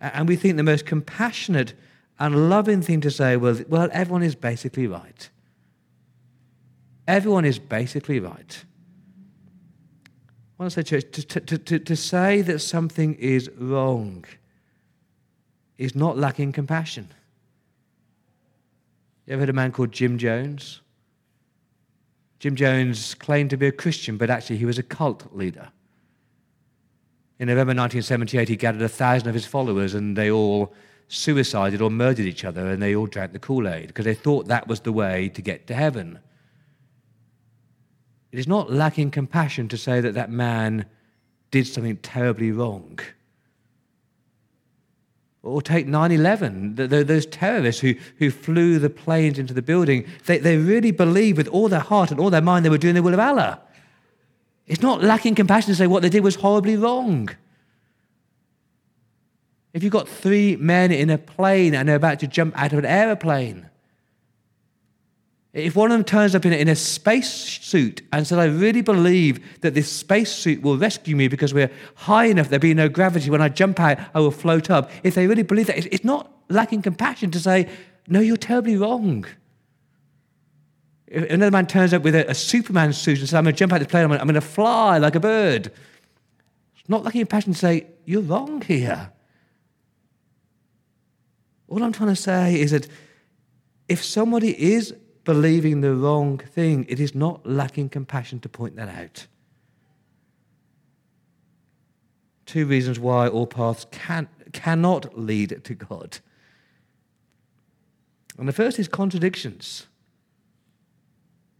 And 0.00 0.28
we 0.28 0.36
think 0.36 0.56
the 0.56 0.62
most 0.62 0.86
compassionate 0.86 1.74
and 2.20 2.50
loving 2.50 2.82
thing 2.82 3.00
to 3.00 3.10
say, 3.10 3.36
was, 3.36 3.64
well, 3.66 3.88
everyone 3.90 4.22
is 4.22 4.36
basically 4.36 4.86
right. 4.86 5.28
Everyone 7.08 7.44
is 7.44 7.58
basically 7.58 8.20
right. 8.20 8.64
I 10.56 10.62
want 10.62 10.72
to 10.72 10.84
say, 10.84 11.00
church, 11.00 11.26
to, 11.26 11.40
to, 11.40 11.58
to, 11.58 11.78
to 11.80 11.96
say 11.96 12.42
that 12.42 12.60
something 12.60 13.14
is 13.14 13.50
wrong 13.58 14.24
is 15.78 15.94
not 15.94 16.16
lacking 16.16 16.52
compassion. 16.52 17.08
You 19.26 19.34
ever 19.34 19.40
heard 19.40 19.50
a 19.50 19.52
man 19.52 19.72
called 19.72 19.92
Jim 19.92 20.18
Jones? 20.18 20.80
Jim 22.38 22.54
Jones 22.54 23.14
claimed 23.14 23.50
to 23.50 23.56
be 23.56 23.66
a 23.66 23.72
Christian, 23.72 24.16
but 24.16 24.30
actually 24.30 24.56
he 24.56 24.64
was 24.64 24.78
a 24.78 24.82
cult 24.82 25.34
leader. 25.34 25.68
In 27.38 27.48
November 27.48 27.70
1978, 27.70 28.48
he 28.48 28.56
gathered 28.56 28.82
a 28.82 28.88
thousand 28.88 29.28
of 29.28 29.34
his 29.34 29.46
followers, 29.46 29.94
and 29.94 30.16
they 30.16 30.30
all 30.30 30.72
suicided 31.08 31.80
or 31.80 31.90
murdered 31.90 32.26
each 32.26 32.44
other, 32.44 32.68
and 32.68 32.82
they 32.82 32.94
all 32.94 33.06
drank 33.06 33.32
the 33.32 33.38
Kool 33.38 33.68
Aid 33.68 33.88
because 33.88 34.04
they 34.04 34.14
thought 34.14 34.48
that 34.48 34.68
was 34.68 34.80
the 34.80 34.92
way 34.92 35.28
to 35.30 35.42
get 35.42 35.66
to 35.66 35.74
heaven. 35.74 36.18
It 38.32 38.38
is 38.38 38.48
not 38.48 38.72
lacking 38.72 39.10
compassion 39.10 39.68
to 39.68 39.76
say 39.76 40.00
that 40.00 40.14
that 40.14 40.30
man 40.30 40.86
did 41.50 41.66
something 41.66 41.96
terribly 41.98 42.52
wrong. 42.52 42.98
Or 45.46 45.62
take 45.62 45.86
9 45.86 46.10
11, 46.10 46.74
those 46.74 47.24
terrorists 47.26 47.80
who, 47.80 47.94
who 48.18 48.32
flew 48.32 48.80
the 48.80 48.90
planes 48.90 49.38
into 49.38 49.54
the 49.54 49.62
building, 49.62 50.04
they, 50.24 50.38
they 50.38 50.56
really 50.56 50.90
believed 50.90 51.38
with 51.38 51.46
all 51.48 51.68
their 51.68 51.78
heart 51.78 52.10
and 52.10 52.18
all 52.18 52.30
their 52.30 52.40
mind 52.40 52.64
they 52.64 52.68
were 52.68 52.78
doing 52.78 52.96
the 52.96 53.02
will 53.02 53.14
of 53.14 53.20
Allah. 53.20 53.60
It's 54.66 54.82
not 54.82 55.04
lacking 55.04 55.36
compassion 55.36 55.68
to 55.68 55.76
say 55.76 55.86
what 55.86 56.02
they 56.02 56.08
did 56.08 56.24
was 56.24 56.34
horribly 56.34 56.76
wrong. 56.76 57.30
If 59.72 59.84
you've 59.84 59.92
got 59.92 60.08
three 60.08 60.56
men 60.56 60.90
in 60.90 61.10
a 61.10 61.18
plane 61.18 61.74
and 61.74 61.88
they're 61.88 61.94
about 61.94 62.18
to 62.20 62.26
jump 62.26 62.60
out 62.60 62.72
of 62.72 62.80
an 62.80 62.86
aeroplane, 62.86 63.70
if 65.56 65.74
one 65.74 65.90
of 65.90 65.96
them 65.96 66.04
turns 66.04 66.34
up 66.34 66.44
in 66.44 66.52
a, 66.52 66.56
in 66.56 66.68
a 66.68 66.76
space 66.76 67.30
suit 67.30 68.02
and 68.12 68.26
says, 68.26 68.36
I 68.36 68.44
really 68.44 68.82
believe 68.82 69.60
that 69.62 69.72
this 69.72 69.90
space 69.90 70.30
suit 70.30 70.60
will 70.60 70.76
rescue 70.76 71.16
me 71.16 71.28
because 71.28 71.54
we're 71.54 71.70
high 71.94 72.26
enough, 72.26 72.50
there'll 72.50 72.60
be 72.60 72.74
no 72.74 72.90
gravity. 72.90 73.30
When 73.30 73.40
I 73.40 73.48
jump 73.48 73.80
out, 73.80 73.98
I 74.14 74.20
will 74.20 74.30
float 74.30 74.68
up. 74.68 74.90
If 75.02 75.14
they 75.14 75.26
really 75.26 75.42
believe 75.42 75.68
that, 75.68 75.78
it's 75.78 76.04
not 76.04 76.30
lacking 76.50 76.82
compassion 76.82 77.30
to 77.30 77.40
say, 77.40 77.70
No, 78.06 78.20
you're 78.20 78.36
terribly 78.36 78.76
wrong. 78.76 79.24
If 81.06 81.30
another 81.30 81.50
man 81.50 81.66
turns 81.66 81.94
up 81.94 82.02
with 82.02 82.14
a, 82.14 82.30
a 82.30 82.34
Superman 82.34 82.92
suit 82.92 83.20
and 83.20 83.28
says, 83.28 83.34
I'm 83.34 83.44
going 83.44 83.54
to 83.54 83.58
jump 83.58 83.72
out 83.72 83.80
of 83.80 83.86
the 83.86 83.90
plane, 83.90 84.02
I'm 84.02 84.10
going, 84.10 84.20
I'm 84.20 84.26
going 84.26 84.34
to 84.34 84.42
fly 84.42 84.98
like 84.98 85.14
a 85.14 85.20
bird. 85.20 85.72
It's 86.78 86.88
not 86.88 87.02
lacking 87.02 87.22
compassion 87.22 87.54
to 87.54 87.58
say, 87.58 87.86
You're 88.04 88.20
wrong 88.20 88.60
here. 88.60 89.10
All 91.68 91.82
I'm 91.82 91.92
trying 91.92 92.10
to 92.10 92.16
say 92.16 92.60
is 92.60 92.72
that 92.72 92.88
if 93.88 94.04
somebody 94.04 94.50
is 94.50 94.94
believing 95.26 95.82
the 95.82 95.92
wrong 95.92 96.38
thing, 96.38 96.86
it 96.88 96.98
is 96.98 97.14
not 97.14 97.44
lacking 97.44 97.90
compassion 97.90 98.40
to 98.40 98.48
point 98.48 98.76
that 98.76 98.88
out. 98.88 99.26
Two 102.46 102.64
reasons 102.64 102.98
why 102.98 103.28
all 103.28 103.46
paths 103.46 103.86
can, 103.90 104.28
cannot 104.52 105.18
lead 105.18 105.62
to 105.64 105.74
God. 105.74 106.20
And 108.38 108.48
the 108.48 108.52
first 108.52 108.78
is 108.78 108.86
contradictions. 108.86 109.86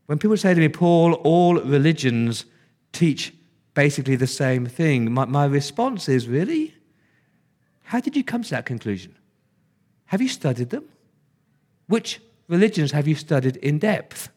When 0.07 0.19
people 0.19 0.37
say 0.37 0.55
to 0.55 0.61
me, 0.61 0.69
Paul, 0.69 1.15
all 1.15 1.57
religions 1.57 2.45
teach 2.93 3.35
basically 3.75 4.15
the 4.15 4.29
same 4.29 4.65
thing, 4.67 5.13
my, 5.13 5.25
my 5.25 5.45
response 5.45 6.09
is, 6.09 6.29
Really? 6.29 6.73
How 7.83 8.01
did 8.01 8.17
you 8.17 8.25
come 8.25 8.43
to 8.43 8.51
that 8.51 8.67
conclusion? 8.67 9.15
Have 10.07 10.21
you 10.21 10.29
studied 10.29 10.71
them? 10.71 10.85
Which 11.87 12.21
religions 12.49 12.93
have 12.93 13.09
you 13.09 13.15
studied 13.15 13.57
in 13.57 13.79
depth? 13.79 14.29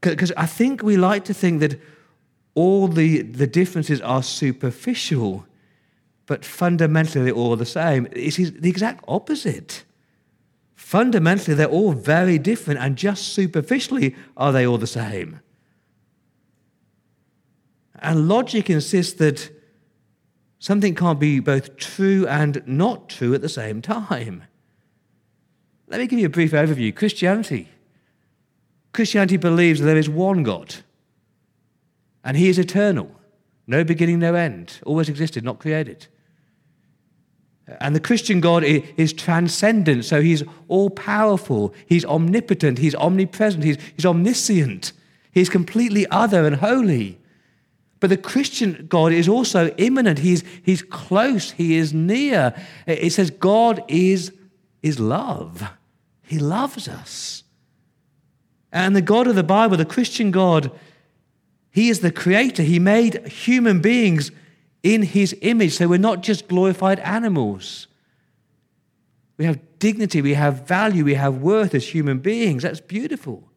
Because 0.00 0.32
I 0.36 0.46
think 0.46 0.82
we 0.82 0.96
like 0.96 1.24
to 1.24 1.34
think 1.34 1.60
that 1.60 1.80
all 2.54 2.88
the, 2.88 3.22
the 3.22 3.46
differences 3.46 4.00
are 4.00 4.22
superficial, 4.22 5.46
but 6.26 6.44
fundamentally 6.44 7.24
they're 7.24 7.34
all 7.34 7.56
the 7.56 7.66
same. 7.66 8.06
It 8.12 8.38
is 8.38 8.52
the 8.52 8.68
exact 8.68 9.04
opposite. 9.08 9.84
Fundamentally, 10.74 11.54
they're 11.54 11.66
all 11.66 11.92
very 11.92 12.38
different, 12.38 12.80
and 12.80 12.96
just 12.96 13.28
superficially 13.28 14.14
are 14.36 14.52
they 14.52 14.66
all 14.66 14.78
the 14.78 14.86
same. 14.86 15.40
And 18.00 18.28
logic 18.28 18.68
insists 18.68 19.14
that 19.14 19.50
something 20.58 20.94
can't 20.94 21.18
be 21.18 21.40
both 21.40 21.76
true 21.76 22.26
and 22.28 22.62
not 22.66 23.08
true 23.08 23.34
at 23.34 23.40
the 23.40 23.48
same 23.48 23.80
time. 23.80 24.44
Let 25.88 26.00
me 26.00 26.06
give 26.06 26.18
you 26.18 26.26
a 26.26 26.30
brief 26.30 26.52
overview. 26.52 26.94
Christianity. 26.94 27.68
Christianity 28.92 29.36
believes 29.36 29.80
that 29.80 29.86
there 29.86 29.96
is 29.96 30.08
one 30.08 30.44
God, 30.44 30.76
and 32.22 32.36
He 32.36 32.48
is 32.48 32.58
eternal, 32.58 33.10
no 33.66 33.84
beginning, 33.84 34.20
no 34.20 34.34
end, 34.34 34.80
always 34.86 35.08
existed, 35.08 35.44
not 35.44 35.58
created. 35.58 36.06
And 37.80 37.96
the 37.96 38.00
Christian 38.00 38.40
God 38.40 38.62
is 38.62 39.12
transcendent, 39.12 40.04
so 40.04 40.22
He's 40.22 40.44
all 40.68 40.90
powerful, 40.90 41.74
He's 41.86 42.04
omnipotent, 42.04 42.78
He's 42.78 42.94
omnipresent, 42.94 43.64
He's, 43.64 43.78
he's 43.96 44.06
omniscient, 44.06 44.92
He's 45.32 45.48
completely 45.48 46.06
other 46.10 46.46
and 46.46 46.56
holy. 46.56 47.18
But 47.98 48.10
the 48.10 48.16
Christian 48.16 48.86
God 48.88 49.12
is 49.12 49.28
also 49.28 49.68
immanent, 49.76 50.20
He's, 50.20 50.44
he's 50.62 50.82
close, 50.82 51.50
He 51.50 51.76
is 51.76 51.92
near. 51.92 52.54
It 52.86 53.12
says 53.12 53.30
God 53.30 53.82
is 53.88 54.32
is 54.84 55.00
love. 55.00 55.64
He 56.22 56.38
loves 56.38 56.86
us. 56.86 57.42
And 58.70 58.94
the 58.94 59.02
God 59.02 59.26
of 59.26 59.34
the 59.34 59.42
Bible, 59.42 59.76
the 59.76 59.84
Christian 59.84 60.30
God, 60.30 60.70
He 61.70 61.88
is 61.88 62.00
the 62.00 62.12
creator. 62.12 62.62
He 62.62 62.78
made 62.78 63.26
human 63.26 63.80
beings 63.80 64.30
in 64.82 65.02
His 65.02 65.34
image. 65.40 65.76
So 65.76 65.88
we're 65.88 65.98
not 65.98 66.22
just 66.22 66.48
glorified 66.48 67.00
animals. 67.00 67.86
We 69.38 69.46
have 69.46 69.58
dignity, 69.78 70.22
we 70.22 70.34
have 70.34 70.66
value, 70.66 71.04
we 71.04 71.14
have 71.14 71.38
worth 71.38 71.74
as 71.74 71.88
human 71.88 72.18
beings. 72.18 72.62
That's 72.62 72.80
beautiful. 72.80 73.48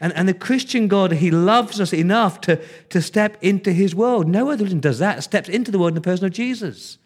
And, 0.00 0.14
and 0.14 0.26
the 0.26 0.34
Christian 0.34 0.88
God, 0.88 1.12
He 1.12 1.30
loves 1.30 1.78
us 1.78 1.92
enough 1.92 2.40
to, 2.42 2.56
to 2.88 3.02
step 3.02 3.36
into 3.42 3.70
His 3.70 3.94
world. 3.94 4.26
No 4.26 4.50
other 4.50 4.64
religion 4.64 4.80
does 4.80 4.98
that, 4.98 5.22
steps 5.22 5.48
into 5.50 5.70
the 5.70 5.78
world 5.78 5.90
in 5.90 5.96
the 5.96 6.00
person 6.00 6.24
of 6.24 6.32
Jesus. 6.32 6.96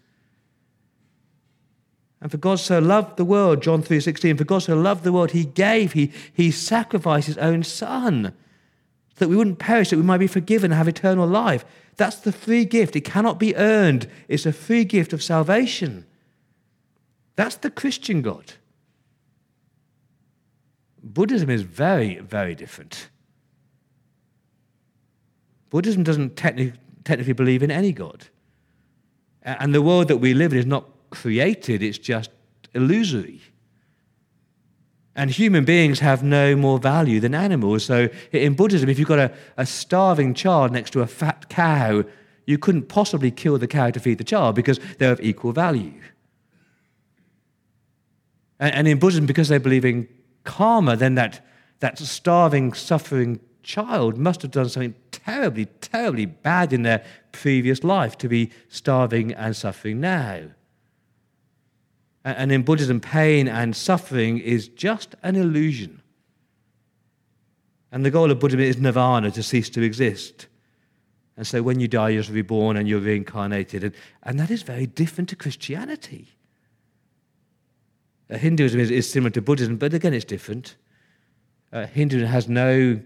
And 2.24 2.30
for 2.30 2.38
God 2.38 2.58
so 2.58 2.78
loved 2.78 3.18
the 3.18 3.24
world, 3.24 3.62
John 3.62 3.82
3:16, 3.82 4.38
for 4.38 4.44
God 4.44 4.60
so 4.60 4.74
loved 4.74 5.04
the 5.04 5.12
world, 5.12 5.32
he 5.32 5.44
gave, 5.44 5.92
he, 5.92 6.10
he 6.32 6.50
sacrificed 6.50 7.26
his 7.26 7.36
own 7.36 7.62
son 7.62 8.32
so 9.10 9.16
that 9.18 9.28
we 9.28 9.36
wouldn't 9.36 9.58
perish, 9.58 9.90
that 9.90 9.98
we 9.98 10.02
might 10.02 10.16
be 10.16 10.26
forgiven 10.26 10.72
and 10.72 10.78
have 10.78 10.88
eternal 10.88 11.26
life. 11.26 11.66
That's 11.96 12.16
the 12.16 12.32
free 12.32 12.64
gift. 12.64 12.96
It 12.96 13.02
cannot 13.02 13.38
be 13.38 13.54
earned. 13.56 14.08
It's 14.26 14.46
a 14.46 14.54
free 14.54 14.86
gift 14.86 15.12
of 15.12 15.22
salvation. 15.22 16.06
That's 17.36 17.56
the 17.56 17.70
Christian 17.70 18.22
God. 18.22 18.54
Buddhism 21.02 21.50
is 21.50 21.60
very, 21.60 22.20
very 22.20 22.54
different. 22.54 23.10
Buddhism 25.68 26.02
doesn't 26.02 26.36
technically, 26.36 26.80
technically 27.04 27.34
believe 27.34 27.62
in 27.62 27.70
any 27.70 27.92
God. 27.92 28.28
And 29.42 29.74
the 29.74 29.82
world 29.82 30.08
that 30.08 30.16
we 30.16 30.32
live 30.32 30.54
in 30.54 30.58
is 30.58 30.64
not 30.64 30.86
created, 31.14 31.83
it's 31.83 31.99
just 31.99 32.30
illusory. 32.75 33.40
And 35.16 35.30
human 35.30 35.64
beings 35.64 36.00
have 36.00 36.25
no 36.25 36.56
more 36.56 36.78
value 36.78 37.21
than 37.21 37.35
animals. 37.35 37.85
So 37.85 38.09
in 38.33 38.54
Buddhism, 38.54 38.88
if 38.88 38.99
you've 38.99 39.09
got 39.09 39.21
a, 39.21 39.33
a 39.56 39.64
starving 39.64 40.35
child 40.35 40.73
next 40.73 40.90
to 40.90 41.00
a 41.02 41.06
fat 41.06 41.49
cow, 41.49 42.04
you 42.47 42.59
couldn't 42.59 42.88
possibly 42.88 43.30
kill 43.30 43.56
the 43.59 43.68
cow 43.68 43.90
to 43.90 44.00
feed 44.00 44.18
the 44.18 44.25
child 44.25 44.56
because 44.56 44.80
they're 44.99 45.12
of 45.12 45.21
equal 45.21 45.52
value. 45.52 46.00
And, 48.59 48.75
and 48.75 48.88
in 48.88 48.99
Buddhism, 48.99 49.26
because 49.26 49.49
they 49.49 49.59
believe 49.59 49.85
in 49.85 50.09
karma, 50.42 50.97
then 50.97 51.14
that, 51.14 51.47
that 51.78 51.99
starving, 51.99 52.73
suffering 52.73 53.38
child 53.62 54.18
must 54.18 54.42
have 54.42 54.50
done 54.50 54.68
something 54.68 54.94
terribly, 55.12 55.66
terribly 55.80 56.26
bad 56.26 56.73
in 56.73 56.83
their 56.83 57.04
previous 57.33 57.85
life 57.85 58.18
to 58.18 58.28
be 58.28 58.50
starving 58.68 59.33
and 59.33 59.56
suffering 59.56 60.00
now. 60.00 60.42
And 62.24 62.50
in 62.50 62.62
Buddhism, 62.62 63.00
pain 63.00 63.48
and 63.48 63.76
suffering 63.76 64.38
is 64.38 64.68
just 64.68 65.14
an 65.22 65.36
illusion. 65.36 66.00
And 67.92 68.04
the 68.04 68.10
goal 68.10 68.30
of 68.30 68.40
Buddhism 68.40 68.60
is 68.60 68.78
nirvana, 68.78 69.30
to 69.32 69.42
cease 69.42 69.68
to 69.70 69.82
exist. 69.82 70.46
And 71.36 71.46
so 71.46 71.62
when 71.62 71.80
you 71.80 71.88
die, 71.88 72.10
you're 72.10 72.22
reborn 72.24 72.76
and 72.76 72.88
you're 72.88 73.00
reincarnated. 73.00 73.84
And, 73.84 73.94
and 74.22 74.40
that 74.40 74.50
is 74.50 74.62
very 74.62 74.86
different 74.86 75.28
to 75.30 75.36
Christianity. 75.36 76.28
Uh, 78.30 78.38
Hinduism 78.38 78.80
is, 78.80 78.90
is, 78.90 79.10
similar 79.10 79.30
to 79.30 79.42
Buddhism, 79.42 79.76
but 79.76 79.92
again, 79.92 80.14
it's 80.14 80.24
different. 80.24 80.76
Uh, 81.72 81.86
Hinduism 81.86 82.28
has 82.28 82.48
no 82.48 83.00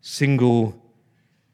single 0.00 0.80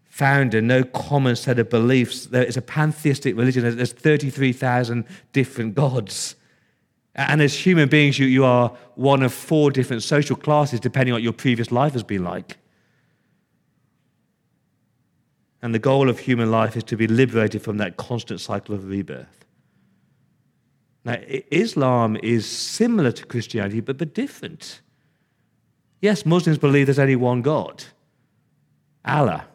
founder, 0.05 0.61
no 0.61 0.85
common 0.85 1.35
set 1.35 1.59
of 1.59 1.71
beliefs. 1.71 2.27
Is 2.27 2.57
a 2.57 2.63
pantheistic 2.63 3.37
religion, 3.37 3.77
there's 3.77 3.93
33,000 3.93 5.07
different 5.33 5.75
gods. 5.75 6.37
And 7.15 7.41
as 7.41 7.55
human 7.55 7.89
beings, 7.89 8.19
you, 8.19 8.27
you 8.27 8.45
are 8.45 8.71
one 8.97 9.23
of 9.23 9.33
four 9.33 9.71
different 9.71 10.03
social 10.03 10.37
classes, 10.37 10.81
depending 10.81 11.13
on 11.13 11.17
what 11.17 11.23
your 11.23 11.33
previous 11.33 11.71
life 11.71 11.93
has 11.93 12.03
been 12.03 12.25
like. 12.25 12.59
And 15.63 15.75
the 15.75 15.79
goal 15.79 16.11
of 16.11 16.19
human 16.19 16.51
life 16.51 16.77
is 16.77 16.85
to 16.85 16.97
be 16.97 17.07
liberated 17.07 17.63
from 17.63 17.79
that 17.79 17.97
constant 17.97 18.41
cycle 18.41 18.75
of 18.75 18.87
rebirth. 18.87 19.45
Now, 21.05 21.19
Islam 21.51 22.17
is 22.23 22.47
similar 22.47 23.13
to 23.13 23.27
Christianity, 23.27 23.81
but, 23.81 23.97
but 23.97 24.15
different. 24.15 24.81
Yes, 26.01 26.27
Muslims 26.27 26.59
believe 26.59 26.87
there's 26.87 26.99
only 26.99 27.17
one 27.17 27.43
God, 27.43 27.85
Allah, 29.05 29.47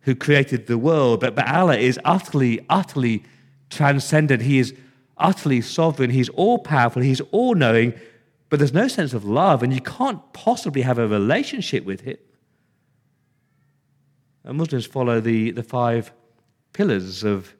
who 0.00 0.14
created 0.14 0.66
the 0.66 0.78
world, 0.78 1.20
but, 1.20 1.34
but 1.34 1.48
Allah 1.48 1.76
is 1.76 1.98
utterly, 2.04 2.64
utterly 2.68 3.24
transcendent. 3.70 4.42
He 4.42 4.58
is 4.58 4.74
utterly 5.18 5.60
sovereign, 5.60 6.10
he's 6.10 6.28
all 6.30 6.58
powerful, 6.58 7.02
he's 7.02 7.20
all 7.32 7.54
knowing, 7.54 7.94
but 8.48 8.58
there's 8.58 8.74
no 8.74 8.88
sense 8.88 9.12
of 9.12 9.24
love, 9.24 9.62
and 9.62 9.72
you 9.72 9.80
can't 9.80 10.20
possibly 10.32 10.82
have 10.82 10.98
a 10.98 11.08
relationship 11.08 11.84
with 11.84 12.02
him. 12.02 12.18
And 14.44 14.58
Muslims 14.58 14.86
follow 14.86 15.20
the, 15.20 15.50
the 15.50 15.62
five 15.62 16.12
pillars 16.72 17.24
of 17.24 17.54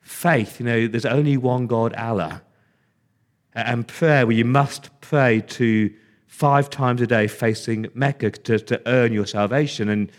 faith. 0.00 0.60
You 0.60 0.66
know, 0.66 0.86
there's 0.86 1.06
only 1.06 1.36
one 1.36 1.66
God, 1.66 1.94
Allah. 1.94 2.42
And 3.54 3.88
prayer, 3.88 4.26
where 4.26 4.36
you 4.36 4.44
must 4.44 4.90
pray 5.00 5.40
to 5.40 5.90
five 6.26 6.68
times 6.68 7.00
a 7.00 7.06
day 7.06 7.26
facing 7.26 7.86
Mecca 7.94 8.30
to, 8.30 8.58
to 8.58 8.82
earn 8.86 9.12
your 9.12 9.26
salvation. 9.26 9.88
And, 9.88 10.12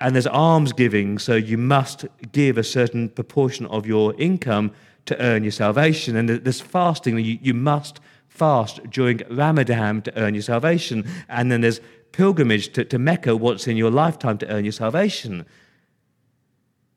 and 0.00 0.14
there's 0.14 0.26
alms 0.26 0.72
giving, 0.72 1.18
so 1.18 1.34
you 1.34 1.56
must 1.56 2.04
give 2.32 2.58
a 2.58 2.62
certain 2.62 3.08
proportion 3.08 3.66
of 3.66 3.86
your 3.86 4.14
income 4.20 4.72
to 5.06 5.20
earn 5.20 5.42
your 5.42 5.52
salvation. 5.52 6.16
And 6.16 6.28
there's 6.28 6.60
fasting, 6.60 7.18
you, 7.18 7.38
you 7.40 7.54
must 7.54 8.00
fast 8.28 8.80
during 8.90 9.20
Ramadan 9.30 10.02
to 10.02 10.18
earn 10.18 10.34
your 10.34 10.42
salvation. 10.42 11.04
And 11.28 11.50
then 11.50 11.60
there's 11.60 11.80
pilgrimage 12.12 12.72
to, 12.74 12.84
to 12.84 12.98
Mecca 12.98 13.36
once 13.36 13.66
in 13.66 13.76
your 13.76 13.90
lifetime 13.90 14.38
to 14.38 14.48
earn 14.48 14.64
your 14.64 14.72
salvation. 14.72 15.44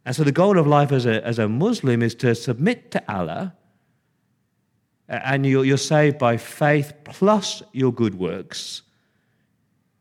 And 0.06 0.16
so 0.16 0.24
the 0.24 0.32
goal 0.32 0.60
of 0.60 0.68
life 0.68 0.92
as 0.92 1.06
a, 1.06 1.26
as 1.26 1.40
a 1.40 1.50
Muslim 1.50 2.04
is 2.04 2.14
to 2.16 2.36
submit 2.36 2.92
to 2.92 3.04
Allah, 3.12 3.56
and 5.08 5.46
you're, 5.46 5.66
you're 5.66 5.78
saved 5.78 6.18
by 6.18 6.38
faith 6.38 6.94
plus 7.04 7.64
your 7.74 7.92
good 7.92 8.16
works. 8.16 8.82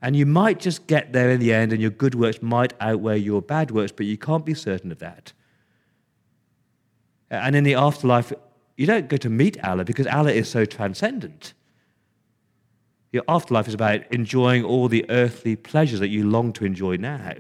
And 0.03 0.15
you 0.15 0.27
might 0.27 0.61
just 0.61 0.87
get 0.87 1.13
there 1.13 1.31
in 1.31 1.41
the 1.41 1.55
end, 1.55 1.73
and 1.73 1.81
your 1.81 1.91
good 1.91 2.15
works 2.15 2.43
might 2.43 2.75
outweigh 2.81 3.19
your 3.19 3.41
bad 3.41 3.71
works, 3.71 3.93
but 3.93 4.05
you 4.05 4.19
can't 4.19 4.45
be 4.45 4.55
certain 4.55 4.93
of 4.93 4.99
that. 4.99 5.33
And 7.31 7.57
in 7.57 7.65
the 7.65 7.75
afterlife, 7.75 8.33
you 8.77 8.87
don't 8.87 9.09
go 9.09 9.17
to 9.17 9.31
meet 9.31 9.63
Allah 9.65 9.85
because 9.85 10.07
Allah 10.07 10.33
is 10.33 10.49
so 10.49 10.65
transcendent. 10.65 11.55
Your 13.13 13.23
afterlife 13.29 13.69
is 13.69 13.75
about 13.75 14.13
enjoying 14.13 14.65
all 14.65 14.89
the 14.89 15.09
earthly 15.09 15.55
pleasures 15.55 16.01
that 16.01 16.09
you 16.09 16.29
long 16.29 16.53
to 16.55 16.65
enjoy 16.65 16.97
now. 16.97 17.35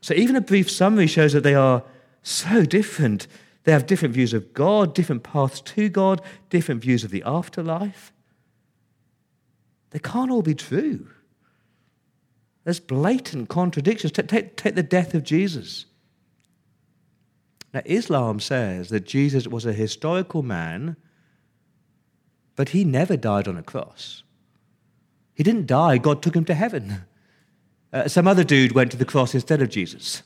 So, 0.00 0.14
even 0.14 0.36
a 0.36 0.40
brief 0.40 0.70
summary 0.70 1.06
shows 1.06 1.32
that 1.32 1.42
they 1.42 1.54
are 1.54 1.82
so 2.22 2.64
different. 2.64 3.26
They 3.64 3.72
have 3.72 3.86
different 3.86 4.14
views 4.14 4.32
of 4.32 4.54
God, 4.54 4.94
different 4.94 5.22
paths 5.22 5.60
to 5.60 5.88
God, 5.88 6.22
different 6.48 6.80
views 6.80 7.04
of 7.04 7.10
the 7.10 7.22
afterlife. 7.26 8.12
They 9.90 9.98
can't 9.98 10.30
all 10.30 10.42
be 10.42 10.54
true. 10.54 11.08
There's 12.64 12.80
blatant 12.80 13.48
contradictions. 13.48 14.12
Take, 14.12 14.28
take, 14.28 14.56
take 14.56 14.74
the 14.74 14.82
death 14.82 15.14
of 15.14 15.24
Jesus. 15.24 15.86
Now, 17.72 17.82
Islam 17.84 18.40
says 18.40 18.88
that 18.88 19.06
Jesus 19.06 19.46
was 19.46 19.64
a 19.64 19.72
historical 19.72 20.42
man, 20.42 20.96
but 22.56 22.70
he 22.70 22.84
never 22.84 23.16
died 23.16 23.46
on 23.46 23.56
a 23.56 23.62
cross. 23.62 24.22
He 25.34 25.42
didn't 25.42 25.66
die, 25.66 25.98
God 25.98 26.22
took 26.22 26.34
him 26.34 26.44
to 26.46 26.54
heaven. 26.54 27.04
Uh, 27.92 28.08
some 28.08 28.28
other 28.28 28.44
dude 28.44 28.72
went 28.72 28.90
to 28.90 28.96
the 28.96 29.04
cross 29.04 29.34
instead 29.34 29.62
of 29.62 29.68
Jesus. 29.68 30.22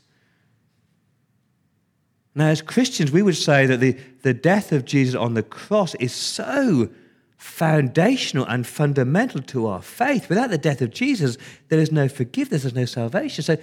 Now, 2.35 2.49
as 2.49 2.63
Christians, 2.63 3.13
we 3.13 3.23
would 3.23 3.37
say 3.37 3.67
that 3.67 3.79
the, 3.79 3.97
the 4.23 4.35
death 4.35 4.73
of 4.73 4.85
Jesus 4.85 5.15
on 5.15 5.35
the 5.35 5.43
cross 5.43 5.95
is 5.97 6.13
so 6.13 6.89
foundational 7.37 8.47
and 8.47 8.67
fundamental 8.67 9.41
to 9.43 9.67
our 9.67 9.83
faith. 9.83 10.29
Without 10.29 10.51
the 10.51 10.59
death 10.59 10.81
of 10.81 10.91
Jesus, 10.91 11.37
there 11.69 11.79
is 11.79 11.93
no 11.93 12.09
forgiveness, 12.09 12.63
there's 12.63 12.75
no 12.75 12.87
salvation. 12.87 13.45
So, 13.45 13.57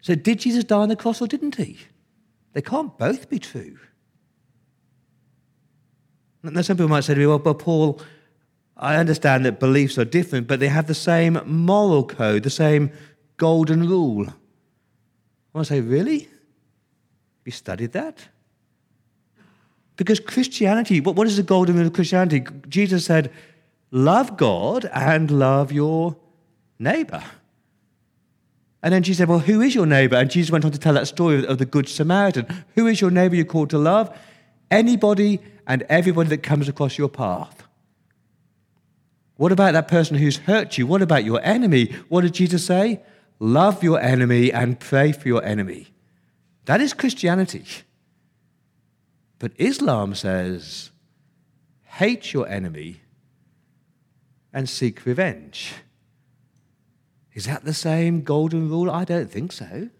so 0.00 0.14
did 0.14 0.40
Jesus 0.40 0.62
die 0.62 0.76
on 0.76 0.90
the 0.90 0.96
cross 0.96 1.20
or 1.20 1.26
didn't 1.26 1.56
he? 1.56 1.78
They 2.54 2.62
can't 2.62 2.96
both 2.96 3.28
be 3.28 3.38
true. 3.38 3.78
Now, 6.42 6.62
some 6.62 6.76
people 6.76 6.88
might 6.88 7.04
say 7.04 7.14
to 7.14 7.20
me, 7.20 7.26
well, 7.26 7.38
but 7.38 7.58
Paul, 7.58 8.00
I 8.76 8.96
understand 8.96 9.44
that 9.44 9.60
beliefs 9.60 9.98
are 9.98 10.04
different, 10.04 10.46
but 10.46 10.60
they 10.60 10.68
have 10.68 10.86
the 10.86 10.94
same 10.94 11.40
moral 11.46 12.04
code, 12.06 12.42
the 12.42 12.50
same 12.50 12.92
golden 13.36 13.88
rule. 13.88 14.28
I 14.28 14.32
want 15.52 15.66
to 15.66 15.74
say, 15.74 15.80
really? 15.80 16.28
You 17.44 17.52
studied 17.52 17.92
that? 17.92 18.28
Because 19.96 20.20
Christianity, 20.20 21.00
what, 21.00 21.16
what 21.16 21.26
is 21.26 21.36
the 21.36 21.42
golden 21.42 21.76
rule 21.76 21.86
of 21.86 21.92
Christianity? 21.92 22.46
Jesus 22.68 23.04
said, 23.04 23.32
love 23.90 24.36
God 24.36 24.88
and 24.92 25.30
love 25.30 25.72
your 25.72 26.16
neighbor. 26.78 27.22
And 28.84 28.92
then 28.92 29.02
she 29.02 29.14
said, 29.14 29.28
Well, 29.28 29.38
who 29.38 29.62
is 29.62 29.74
your 29.74 29.86
neighbor? 29.86 30.14
And 30.14 30.30
Jesus 30.30 30.52
went 30.52 30.66
on 30.66 30.70
to 30.70 30.78
tell 30.78 30.92
that 30.92 31.08
story 31.08 31.46
of 31.46 31.56
the 31.56 31.64
Good 31.64 31.88
Samaritan. 31.88 32.46
Who 32.74 32.86
is 32.86 33.00
your 33.00 33.10
neighbor 33.10 33.34
you're 33.34 33.46
called 33.46 33.70
to 33.70 33.78
love? 33.78 34.14
Anybody 34.70 35.40
and 35.66 35.82
everybody 35.88 36.28
that 36.28 36.42
comes 36.42 36.68
across 36.68 36.98
your 36.98 37.08
path. 37.08 37.66
What 39.36 39.52
about 39.52 39.72
that 39.72 39.88
person 39.88 40.18
who's 40.18 40.36
hurt 40.36 40.76
you? 40.76 40.86
What 40.86 41.00
about 41.00 41.24
your 41.24 41.40
enemy? 41.42 41.86
What 42.10 42.20
did 42.20 42.34
Jesus 42.34 42.66
say? 42.66 43.00
Love 43.38 43.82
your 43.82 43.98
enemy 43.98 44.52
and 44.52 44.78
pray 44.78 45.12
for 45.12 45.28
your 45.28 45.42
enemy. 45.42 45.88
That 46.66 46.82
is 46.82 46.92
Christianity. 46.92 47.64
But 49.38 49.52
Islam 49.56 50.14
says, 50.14 50.90
hate 51.84 52.34
your 52.34 52.46
enemy 52.46 53.00
and 54.52 54.68
seek 54.68 55.06
revenge. 55.06 55.72
Is 57.34 57.46
that 57.46 57.64
the 57.64 57.74
same 57.74 58.22
golden 58.22 58.68
rule? 58.68 58.90
I 58.90 59.04
don't 59.04 59.30
think 59.30 59.52
so. 59.52 59.90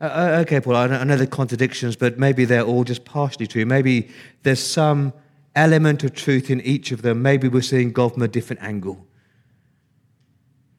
Uh, 0.00 0.04
uh 0.04 0.38
okay, 0.42 0.60
Paul, 0.60 0.76
I 0.76 1.04
know 1.04 1.16
the 1.16 1.26
contradictions, 1.26 1.96
but 1.96 2.18
maybe 2.18 2.44
they're 2.44 2.62
all 2.62 2.84
just 2.84 3.04
partially 3.04 3.46
true. 3.46 3.64
Maybe 3.64 4.10
there's 4.42 4.62
some 4.62 5.14
element 5.56 6.04
of 6.04 6.14
truth 6.14 6.50
in 6.50 6.60
each 6.60 6.92
of 6.92 7.02
them. 7.02 7.22
Maybe 7.22 7.48
we're 7.48 7.62
seeing 7.62 7.90
God 7.90 8.12
from 8.12 8.22
a 8.22 8.28
different 8.28 8.62
angle. 8.62 9.06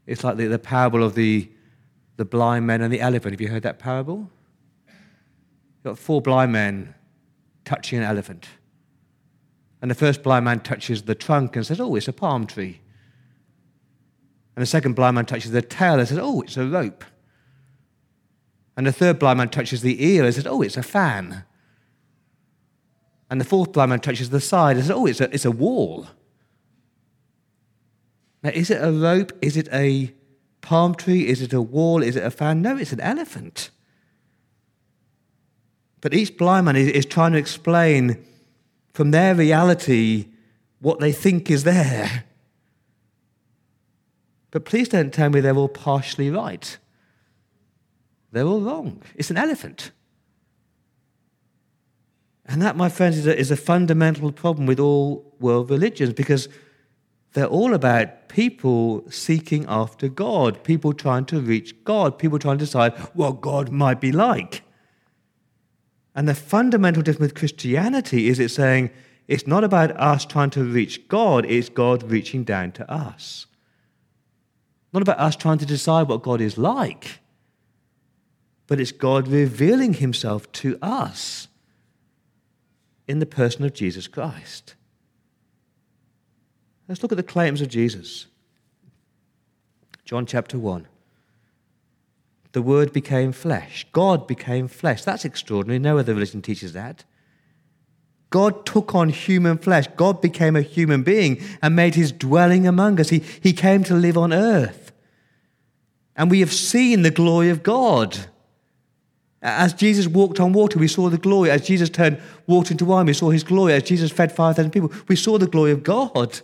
It's 0.06 0.24
like 0.24 0.38
the, 0.38 0.46
the 0.46 0.60
parable 0.60 1.04
of 1.04 1.16
the, 1.16 1.50
the 2.18 2.26
blind 2.26 2.68
men 2.68 2.82
and 2.82 2.94
the 2.94 3.02
elephant. 3.02 3.34
Have 3.34 3.42
you 3.42 3.50
heard 3.50 3.64
that 3.64 3.80
parable? 3.80 4.30
You've 4.88 5.84
got 5.84 6.00
four 6.00 6.22
blind 6.22 6.52
men 6.52 6.94
touching 7.66 8.00
an 8.00 8.06
elephant. 8.06 8.48
And 9.82 9.90
the 9.90 9.96
first 9.96 10.24
blind 10.24 10.46
man 10.46 10.60
touches 10.60 11.04
the 11.04 11.16
trunk 11.16 11.56
and 11.56 11.66
says, 11.66 11.80
Oh, 11.80 11.96
it's 11.96 12.08
a 12.08 12.14
palm 12.14 12.46
tree. 12.46 12.82
And 14.60 14.64
the 14.64 14.68
second 14.68 14.96
blind 14.96 15.16
man 15.16 15.26
touches 15.26 15.52
the 15.52 15.62
tail 15.62 16.00
and 16.00 16.06
says, 16.06 16.18
Oh, 16.18 16.42
it's 16.42 16.58
a 16.58 16.68
rope. 16.68 17.06
And 18.76 18.86
the 18.86 18.92
third 18.92 19.18
blind 19.18 19.38
man 19.38 19.48
touches 19.48 19.82
the 19.82 20.06
ear 20.06 20.26
and 20.26 20.36
says, 20.36 20.46
Oh, 20.46 20.62
it's 20.62 20.76
a 20.76 20.84
fan. 20.84 21.46
And 23.30 23.40
the 23.40 23.46
fourth 23.46 23.72
blind 23.72 23.92
man 23.92 24.02
touches 24.02 24.32
the 24.32 24.42
side 24.42 24.76
and 24.76 24.86
says, 24.86 24.92
Oh, 24.92 25.06
it's 25.06 25.22
a, 25.22 25.34
it's 25.34 25.46
a 25.46 25.52
wall. 25.52 26.08
Now, 28.44 28.50
is 28.50 28.70
it 28.70 28.84
a 28.84 28.92
rope? 28.92 29.32
Is 29.42 29.56
it 29.56 29.70
a 29.72 30.14
palm 30.60 30.94
tree? 30.94 31.26
Is 31.26 31.42
it 31.42 31.54
a 31.54 31.62
wall? 31.62 32.04
Is 32.04 32.18
it 32.18 32.26
a 32.26 32.30
fan? 32.30 32.62
No, 32.62 32.76
it's 32.76 32.92
an 32.92 33.00
elephant. 33.00 33.70
But 36.02 36.14
each 36.14 36.38
blind 36.38 36.66
man 36.66 36.76
is, 36.76 36.90
is 36.90 37.06
trying 37.06 37.32
to 37.32 37.38
explain 37.38 38.22
from 38.94 39.12
their 39.12 39.36
reality 39.36 40.26
what 40.82 41.00
they 41.00 41.14
think 41.14 41.50
is 41.50 41.64
there. 41.64 42.26
But 44.52 44.66
please 44.66 44.90
don't 44.90 45.14
tell 45.14 45.30
me 45.30 45.40
they're 45.40 45.56
all 45.56 45.68
partially 45.68 46.30
right. 46.30 46.78
They're 48.32 48.46
all 48.46 48.62
wrong. 48.62 49.02
It's 49.16 49.30
an 49.30 49.38
elephant. 49.38 49.92
And 52.46 52.62
that, 52.62 52.76
my 52.76 52.90
friends, 52.90 53.18
is 53.18 53.28
a, 53.28 53.38
is 53.38 53.52
a 53.52 53.56
fundamental 53.56 54.32
problem 54.32 54.66
with 54.66 54.80
all 54.80 55.36
world 55.40 55.70
religions 55.70 56.14
because 56.14 56.50
they're 57.34 57.46
all 57.46 57.76
about 57.76 58.28
people 58.28 59.04
seeking 59.12 59.66
after 59.68 60.08
God, 60.08 60.64
people 60.64 60.94
trying 60.94 61.26
to 61.26 61.40
reach 61.40 61.84
God, 61.84 62.18
people 62.18 62.40
trying 62.40 62.58
to 62.58 62.66
decide 62.66 62.94
what 63.14 63.40
God 63.42 63.70
might 63.70 64.02
be 64.02 64.12
like. 64.12 64.64
And 66.16 66.28
the 66.28 66.34
fundamental 66.34 67.04
difference 67.04 67.32
with 67.32 67.36
Christianity 67.36 68.30
is 68.30 68.40
it's 68.40 68.56
saying 68.56 68.90
it's 69.28 69.46
not 69.46 69.64
about 69.64 69.92
us 69.92 70.26
trying 70.26 70.50
to 70.52 70.64
reach 70.64 71.08
God, 71.08 71.46
it's 71.46 71.70
God 71.70 72.10
reaching 72.10 72.44
down 72.44 72.72
to 72.74 72.92
us. 72.92 73.46
Not 74.92 75.02
about 75.02 75.20
us 75.20 75.36
trying 75.36 75.60
to 75.60 75.66
decide 75.66 76.08
what 76.08 76.24
God 76.24 76.42
is 76.42 76.58
like, 76.58 77.20
but 78.68 78.80
it's 78.80 78.92
God 78.92 79.28
revealing 79.28 79.94
himself 79.94 80.52
to 80.54 80.78
us 80.82 81.48
in 83.08 83.20
the 83.20 83.26
person 83.26 83.66
of 83.66 83.74
Jesus 83.74 84.08
Christ. 84.08 84.76
Let's 86.88 87.04
look 87.04 87.12
at 87.12 87.18
the 87.18 87.24
claims 87.24 87.62
of 87.62 87.68
Jesus. 87.68 88.28
John 90.06 90.26
chapter 90.26 90.58
1. 90.58 90.88
The 92.52 92.62
Word 92.64 92.92
became 92.92 93.32
flesh. 93.32 93.86
God 93.92 94.26
became 94.26 94.68
flesh. 94.68 95.04
That's 95.04 95.24
extraordinary. 95.24 95.78
No 95.78 96.00
other 96.00 96.16
religion 96.16 96.42
teaches 96.42 96.74
that. 96.74 97.04
God 98.30 98.66
took 98.66 98.94
on 98.94 99.10
human 99.10 99.58
flesh. 99.58 99.88
God 99.96 100.22
became 100.22 100.56
a 100.56 100.62
human 100.62 101.04
being 101.04 101.42
and 101.62 101.76
made 101.76 101.96
his 101.96 102.12
dwelling 102.12 102.68
among 102.68 103.00
us. 103.00 103.10
He, 103.10 103.20
he 103.42 103.54
came 103.54 103.84
to 103.86 103.96
live 103.96 104.18
on 104.18 104.32
earth. 104.32 104.92
And 106.16 106.30
we 106.30 106.42
have 106.42 106.54
seen 106.54 107.02
the 107.02 107.12
glory 107.12 107.50
of 107.50 107.64
God. 107.64 108.18
As 109.42 109.74
Jesus 109.74 110.06
walked 110.06 110.40
on 110.40 110.54
water, 110.54 110.78
we 110.78 110.88
saw 110.88 111.10
the 111.10 111.18
glory. 111.18 111.50
As 111.50 111.66
Jesus 111.66 111.90
turned 111.90 112.22
water 112.46 112.74
into 112.74 112.86
wine, 112.86 113.06
we 113.06 113.14
saw 113.14 113.30
his 113.30 113.44
glory. 113.44 113.74
As 113.74 113.84
Jesus 113.84 114.12
fed 114.12 114.32
5,000 114.32 114.72
people, 114.72 114.92
we 115.08 115.16
saw 115.16 115.38
the 115.38 115.48
glory 115.48 115.72
of 115.72 115.84
God. 115.84 116.42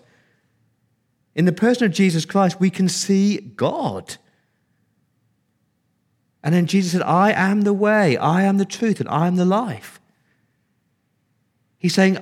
In 1.36 1.45
the 1.45 1.52
person 1.52 1.86
of 1.86 1.91
Jesus 1.91 2.26
Christ, 2.26 2.60
we 2.60 2.69
can 2.69 2.88
see 2.88 3.39
God. 3.39 4.15
And 6.41 6.56
then 6.56 6.67
Jesus 6.67 6.93
said, 6.93 7.02
I 7.02 7.32
am 7.32 7.62
the 7.62 7.74
way, 7.74 8.15
I 8.17 8.43
am 8.43 8.58
the 8.58 8.65
truth, 8.65 9.00
and 9.02 9.10
I 9.10 9.28
am 9.28 9.36
the 9.36 9.45
life. 9.45 10.00
He's 11.86 11.93
saying, 11.93 12.17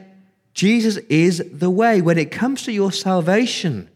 Jesus 0.53 0.97
is 1.07 1.41
the 1.49 1.69
way. 1.69 2.01
When 2.01 2.17
it 2.17 2.31
comes 2.31 2.63
to 2.63 2.73
your 2.73 2.91
salvation, 2.91 3.89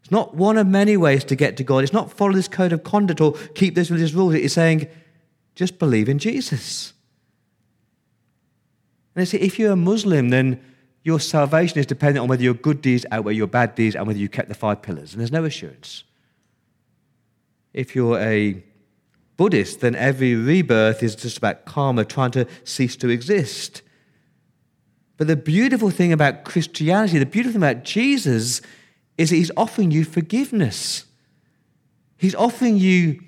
it's 0.00 0.12
not 0.12 0.36
one 0.36 0.56
of 0.56 0.68
many 0.68 0.96
ways 0.96 1.24
to 1.24 1.34
get 1.34 1.56
to 1.56 1.64
God. 1.64 1.82
It's 1.82 1.92
not 1.92 2.12
follow 2.12 2.32
this 2.32 2.46
code 2.46 2.72
of 2.72 2.84
conduct 2.84 3.20
or 3.20 3.32
keep 3.56 3.74
this 3.74 3.90
religious 3.90 4.14
rules. 4.14 4.34
It's 4.34 4.54
saying, 4.54 4.86
just 5.56 5.80
believe 5.80 6.08
in 6.08 6.20
Jesus. 6.20 6.92
And 9.16 9.22
they 9.22 9.24
say, 9.24 9.38
if 9.38 9.58
you're 9.58 9.72
a 9.72 9.76
Muslim, 9.76 10.28
then 10.28 10.62
your 11.02 11.18
salvation 11.18 11.80
is 11.80 11.86
dependent 11.86 12.22
on 12.22 12.28
whether 12.28 12.44
your 12.44 12.54
good 12.54 12.80
deeds 12.80 13.04
outweigh 13.10 13.34
your 13.34 13.48
bad 13.48 13.74
deeds 13.74 13.96
and 13.96 14.06
whether 14.06 14.20
you 14.20 14.28
kept 14.28 14.48
the 14.48 14.54
five 14.54 14.80
pillars. 14.80 15.12
And 15.12 15.18
there's 15.18 15.32
no 15.32 15.44
assurance. 15.44 16.04
If 17.72 17.96
you're 17.96 18.20
a 18.20 18.62
Buddhist, 19.36 19.80
then 19.80 19.96
every 19.96 20.36
rebirth 20.36 21.02
is 21.02 21.16
just 21.16 21.38
about 21.38 21.64
karma 21.64 22.04
trying 22.04 22.30
to 22.30 22.46
cease 22.62 22.94
to 22.98 23.08
exist. 23.08 23.82
But 25.16 25.26
the 25.26 25.36
beautiful 25.36 25.90
thing 25.90 26.12
about 26.12 26.44
Christianity, 26.44 27.18
the 27.18 27.26
beautiful 27.26 27.60
thing 27.60 27.68
about 27.68 27.84
Jesus, 27.84 28.60
is 29.16 29.30
that 29.30 29.36
he's 29.36 29.50
offering 29.56 29.90
you 29.90 30.04
forgiveness. 30.04 31.04
He's 32.16 32.34
offering 32.34 32.76
you 32.76 33.20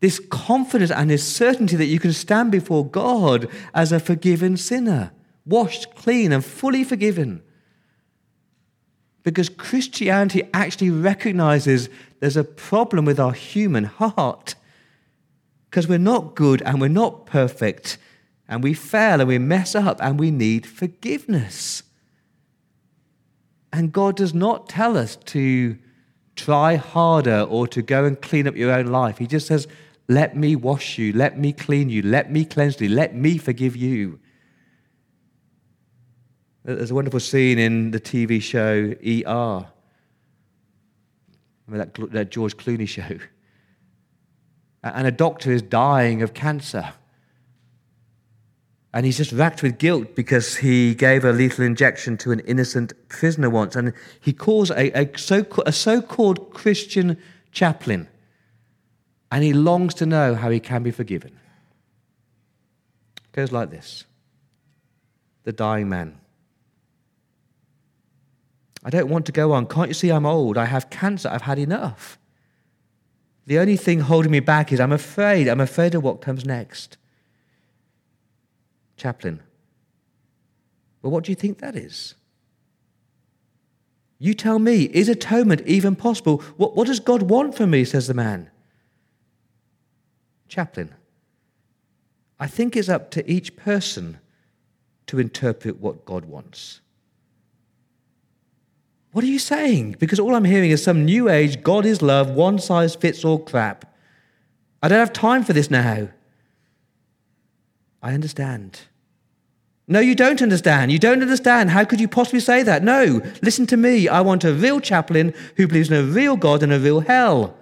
this 0.00 0.20
confidence 0.30 0.90
and 0.90 1.10
this 1.10 1.26
certainty 1.26 1.76
that 1.76 1.86
you 1.86 1.98
can 1.98 2.12
stand 2.12 2.50
before 2.50 2.86
God 2.86 3.48
as 3.74 3.92
a 3.92 4.00
forgiven 4.00 4.56
sinner 4.56 5.12
washed 5.46 5.94
clean 5.94 6.32
and 6.32 6.44
fully 6.44 6.84
forgiven. 6.84 7.42
Because 9.22 9.48
Christianity 9.48 10.42
actually 10.52 10.90
recognizes 10.90 11.88
there's 12.20 12.36
a 12.36 12.44
problem 12.44 13.04
with 13.04 13.20
our 13.20 13.32
human 13.32 13.84
heart. 13.84 14.54
Because 15.70 15.88
we're 15.88 15.98
not 15.98 16.34
good 16.34 16.62
and 16.62 16.80
we're 16.80 16.88
not 16.88 17.26
perfect 17.26 17.98
and 18.52 18.62
we 18.62 18.74
fail 18.74 19.18
and 19.18 19.28
we 19.28 19.38
mess 19.38 19.74
up 19.74 19.96
and 20.02 20.20
we 20.20 20.30
need 20.30 20.66
forgiveness. 20.66 21.84
And 23.72 23.90
God 23.90 24.14
does 24.14 24.34
not 24.34 24.68
tell 24.68 24.98
us 24.98 25.16
to 25.16 25.78
try 26.36 26.76
harder 26.76 27.46
or 27.48 27.66
to 27.68 27.80
go 27.80 28.04
and 28.04 28.20
clean 28.20 28.46
up 28.46 28.54
your 28.54 28.70
own 28.70 28.88
life. 28.88 29.16
He 29.16 29.26
just 29.26 29.46
says, 29.46 29.66
Let 30.06 30.36
me 30.36 30.54
wash 30.54 30.98
you, 30.98 31.14
let 31.14 31.38
me 31.38 31.54
clean 31.54 31.88
you, 31.88 32.02
let 32.02 32.30
me 32.30 32.44
cleanse 32.44 32.78
you, 32.78 32.90
let 32.90 33.14
me 33.14 33.38
forgive 33.38 33.74
you. 33.74 34.20
There's 36.62 36.90
a 36.90 36.94
wonderful 36.94 37.20
scene 37.20 37.58
in 37.58 37.90
the 37.90 38.00
TV 38.00 38.42
show 38.42 38.92
ER. 39.00 39.66
Remember 41.66 41.86
that, 41.86 42.12
that 42.12 42.30
George 42.30 42.58
Clooney 42.58 42.86
show? 42.86 43.18
And 44.84 45.06
a 45.06 45.12
doctor 45.12 45.52
is 45.52 45.62
dying 45.62 46.22
of 46.22 46.34
cancer. 46.34 46.92
And 48.94 49.06
he's 49.06 49.16
just 49.16 49.32
racked 49.32 49.62
with 49.62 49.78
guilt 49.78 50.14
because 50.14 50.56
he 50.56 50.94
gave 50.94 51.24
a 51.24 51.32
lethal 51.32 51.64
injection 51.64 52.18
to 52.18 52.30
an 52.30 52.40
innocent 52.40 52.92
prisoner 53.08 53.48
once. 53.48 53.74
And 53.74 53.94
he 54.20 54.32
calls 54.34 54.70
a, 54.70 54.90
a, 54.98 55.18
so, 55.18 55.46
a 55.64 55.72
so-called 55.72 56.52
Christian 56.52 57.16
chaplain. 57.52 58.08
And 59.30 59.42
he 59.42 59.54
longs 59.54 59.94
to 59.94 60.06
know 60.06 60.34
how 60.34 60.50
he 60.50 60.60
can 60.60 60.82
be 60.82 60.90
forgiven. 60.90 61.32
It 63.16 63.32
goes 63.32 63.50
like 63.50 63.70
this 63.70 64.04
The 65.44 65.52
dying 65.52 65.88
man. 65.88 66.18
I 68.84 68.90
don't 68.90 69.08
want 69.08 69.26
to 69.26 69.32
go 69.32 69.52
on. 69.52 69.66
Can't 69.66 69.88
you 69.88 69.94
see 69.94 70.10
I'm 70.10 70.26
old? 70.26 70.58
I 70.58 70.66
have 70.66 70.90
cancer. 70.90 71.30
I've 71.30 71.42
had 71.42 71.58
enough. 71.58 72.18
The 73.46 73.58
only 73.58 73.76
thing 73.76 74.00
holding 74.00 74.30
me 74.30 74.40
back 74.40 74.72
is 74.72 74.80
I'm 74.80 74.92
afraid. 74.92 75.48
I'm 75.48 75.60
afraid 75.60 75.94
of 75.94 76.02
what 76.02 76.20
comes 76.20 76.44
next. 76.44 76.96
Chaplain. 78.96 79.40
Well, 81.00 81.12
what 81.12 81.24
do 81.24 81.32
you 81.32 81.36
think 81.36 81.58
that 81.58 81.76
is? 81.76 82.14
You 84.18 84.34
tell 84.34 84.60
me, 84.60 84.84
is 84.84 85.08
atonement 85.08 85.62
even 85.66 85.96
possible? 85.96 86.38
What, 86.56 86.76
what 86.76 86.86
does 86.86 87.00
God 87.00 87.22
want 87.22 87.56
from 87.56 87.70
me? 87.70 87.84
says 87.84 88.06
the 88.06 88.14
man. 88.14 88.50
Chaplain. 90.46 90.94
I 92.38 92.46
think 92.46 92.76
it's 92.76 92.88
up 92.88 93.10
to 93.12 93.30
each 93.30 93.56
person 93.56 94.18
to 95.06 95.18
interpret 95.18 95.80
what 95.80 96.04
God 96.04 96.24
wants. 96.24 96.80
What 99.12 99.24
are 99.24 99.28
you 99.28 99.38
saying? 99.38 99.96
Because 99.98 100.18
all 100.18 100.34
I'm 100.34 100.44
hearing 100.44 100.70
is 100.70 100.82
some 100.82 101.04
new 101.04 101.28
age, 101.28 101.62
God 101.62 101.84
is 101.84 102.00
love, 102.00 102.30
one 102.30 102.58
size 102.58 102.94
fits 102.94 103.24
all 103.24 103.38
crap. 103.38 103.92
I 104.82 104.88
don't 104.88 104.98
have 104.98 105.12
time 105.12 105.44
for 105.44 105.52
this 105.52 105.70
now. 105.70 106.08
I 108.02 108.14
understand. 108.14 108.80
No, 109.86 110.00
you 110.00 110.14
don't 110.14 110.42
understand. 110.42 110.90
You 110.90 110.98
don't 110.98 111.22
understand. 111.22 111.70
How 111.70 111.84
could 111.84 112.00
you 112.00 112.08
possibly 112.08 112.40
say 112.40 112.62
that? 112.62 112.82
No, 112.82 113.20
listen 113.42 113.66
to 113.68 113.76
me. 113.76 114.08
I 114.08 114.20
want 114.20 114.44
a 114.44 114.52
real 114.52 114.80
chaplain 114.80 115.34
who 115.56 115.66
believes 115.66 115.90
in 115.90 115.96
a 115.96 116.02
real 116.02 116.36
God 116.36 116.62
and 116.62 116.72
a 116.72 116.78
real 116.78 117.00
hell. 117.00 117.56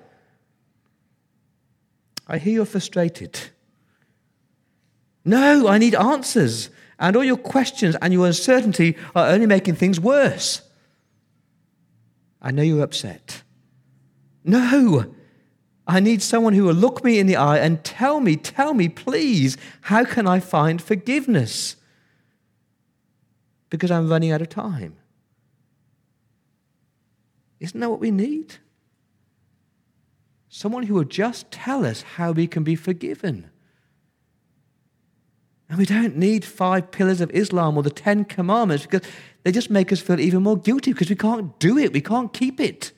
I 2.26 2.38
hear 2.38 2.54
you're 2.54 2.64
frustrated. 2.64 3.38
No, 5.24 5.66
I 5.66 5.78
need 5.78 5.94
answers. 5.94 6.70
And 6.98 7.16
all 7.16 7.24
your 7.24 7.36
questions 7.36 7.96
and 8.00 8.12
your 8.12 8.26
uncertainty 8.26 8.96
are 9.14 9.28
only 9.28 9.46
making 9.46 9.74
things 9.74 9.98
worse. 9.98 10.62
I 12.40 12.50
know 12.50 12.62
you're 12.62 12.84
upset. 12.84 13.42
No, 14.44 15.12
I 15.90 15.98
need 15.98 16.22
someone 16.22 16.52
who 16.52 16.62
will 16.66 16.74
look 16.74 17.02
me 17.02 17.18
in 17.18 17.26
the 17.26 17.34
eye 17.34 17.58
and 17.58 17.82
tell 17.82 18.20
me, 18.20 18.36
tell 18.36 18.74
me, 18.74 18.88
please, 18.88 19.56
how 19.80 20.04
can 20.04 20.24
I 20.24 20.38
find 20.38 20.80
forgiveness? 20.80 21.74
Because 23.70 23.90
I'm 23.90 24.08
running 24.08 24.30
out 24.30 24.40
of 24.40 24.48
time. 24.48 24.94
Isn't 27.58 27.80
that 27.80 27.90
what 27.90 27.98
we 27.98 28.12
need? 28.12 28.54
Someone 30.48 30.84
who 30.84 30.94
will 30.94 31.02
just 31.02 31.50
tell 31.50 31.84
us 31.84 32.02
how 32.02 32.30
we 32.30 32.46
can 32.46 32.62
be 32.62 32.76
forgiven. 32.76 33.50
And 35.68 35.76
we 35.76 35.86
don't 35.86 36.16
need 36.16 36.44
five 36.44 36.92
pillars 36.92 37.20
of 37.20 37.32
Islam 37.32 37.76
or 37.76 37.82
the 37.82 37.90
Ten 37.90 38.24
Commandments 38.24 38.86
because 38.86 39.02
they 39.42 39.50
just 39.50 39.70
make 39.70 39.90
us 39.90 39.98
feel 39.98 40.20
even 40.20 40.44
more 40.44 40.56
guilty 40.56 40.92
because 40.92 41.10
we 41.10 41.16
can't 41.16 41.58
do 41.58 41.76
it, 41.76 41.92
we 41.92 42.00
can't 42.00 42.32
keep 42.32 42.60
it. 42.60 42.92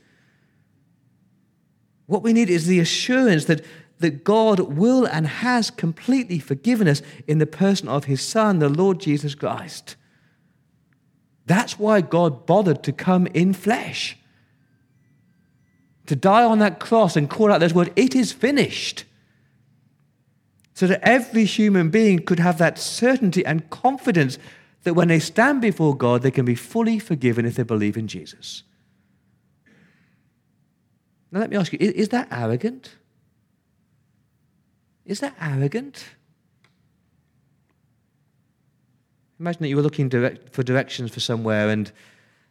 What 2.13 2.23
we 2.23 2.35
need 2.35 2.51
is 2.51 2.67
the 2.67 2.79
assurance 2.79 3.47
that, 3.47 3.65
that 4.01 4.23
God 4.23 4.61
will 4.61 5.07
and 5.07 5.27
has 5.27 5.71
completely 5.71 6.39
forgiven 6.39 6.87
us 6.87 7.01
in 7.27 7.39
the 7.39 7.47
person 7.47 7.89
of 7.89 8.05
his 8.05 8.21
Son, 8.21 8.59
the 8.59 8.69
Lord 8.69 9.01
Jesus 9.01 9.35
Christ. 9.35 9.97
That's 11.47 11.79
why 11.79 12.03
God 12.03 12.45
bothered 12.45 12.83
to 12.83 12.93
come 12.93 13.29
in 13.29 13.55
flesh, 13.55 14.19
to 16.05 16.15
die 16.15 16.45
on 16.45 16.59
that 16.59 16.81
cross 16.81 17.17
and 17.17 17.31
call 17.31 17.51
out 17.51 17.61
those 17.61 17.73
words, 17.73 17.89
It 17.97 18.15
is 18.15 18.31
finished. 18.31 19.07
So 20.75 20.87
that 20.89 21.01
every 21.03 21.47
human 21.47 21.89
being 21.89 22.19
could 22.19 22.41
have 22.41 22.59
that 22.59 22.79
certainty 22.79 23.43
and 23.47 23.71
confidence 23.71 24.37
that 24.83 24.93
when 24.93 25.09
they 25.09 25.19
stand 25.19 25.63
before 25.63 25.97
God, 25.97 26.21
they 26.21 26.31
can 26.31 26.45
be 26.45 26.57
fully 26.57 26.99
forgiven 26.99 27.47
if 27.47 27.55
they 27.55 27.63
believe 27.63 27.97
in 27.97 28.07
Jesus. 28.07 28.65
Now, 31.33 31.41
let 31.41 31.51
me 31.51 31.57
ask 31.57 31.73
you 31.73 31.79
is, 31.81 31.93
is 31.93 32.09
that 32.11 32.29
arrogant? 32.31 32.91
Is 35.07 35.21
that 35.21 35.35
arrogant? 35.41 36.05
Imagine 39.41 39.63
that 39.63 39.69
you 39.69 39.77
were 39.77 39.83
looking 39.83 40.09
direct, 40.09 40.55
for 40.55 40.63
directions 40.63 41.11
for 41.11 41.19
somewhere 41.19 41.71
and 41.71 41.91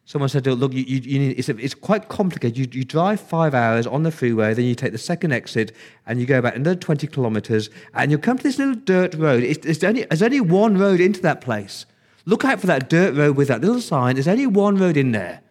someone 0.06 0.28
said, 0.28 0.46
Look, 0.48 0.74
you, 0.74 0.84
you, 0.84 1.00
you 1.00 1.20
need, 1.20 1.40
it's, 1.40 1.48
it's, 1.48 1.76
quite 1.76 2.10
complicated. 2.10 2.58
You, 2.58 2.68
you, 2.80 2.84
drive 2.84 3.22
five 3.22 3.54
hours 3.54 3.88
on 3.88 4.04
the 4.04 4.12
freeway, 4.12 4.54
then 4.54 4.66
you 4.66 4.76
take 4.76 4.92
the 4.92 4.98
second 4.98 5.32
exit 5.32 5.72
and 6.06 6.20
you 6.20 6.26
go 6.26 6.40
about 6.40 6.56
another 6.56 6.76
20 6.76 7.08
kilometers 7.08 7.70
and 7.94 8.12
you 8.12 8.18
come 8.18 8.38
to 8.38 8.44
this 8.44 8.58
little 8.58 8.76
dirt 8.76 9.14
road. 9.14 9.44
It's, 9.44 9.66
it's 9.66 9.84
only, 9.84 10.04
there's 10.04 10.24
only 10.24 10.42
one 10.42 10.78
road 10.78 11.00
into 11.00 11.22
that 11.22 11.40
place. 11.40 11.86
Look 12.26 12.44
out 12.44 12.60
for 12.60 12.68
that 12.68 12.90
dirt 12.90 13.16
road 13.16 13.38
with 13.38 13.48
that 13.48 13.62
little 13.62 13.80
sign. 13.80 14.16
There's 14.16 14.28
only 14.28 14.48
one 14.48 14.76
road 14.76 14.98
in 14.98 15.12
there. 15.12 15.42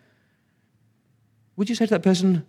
Would 1.56 1.68
you 1.68 1.74
say 1.74 1.86
to 1.86 1.90
that 1.90 2.02
person, 2.02 2.44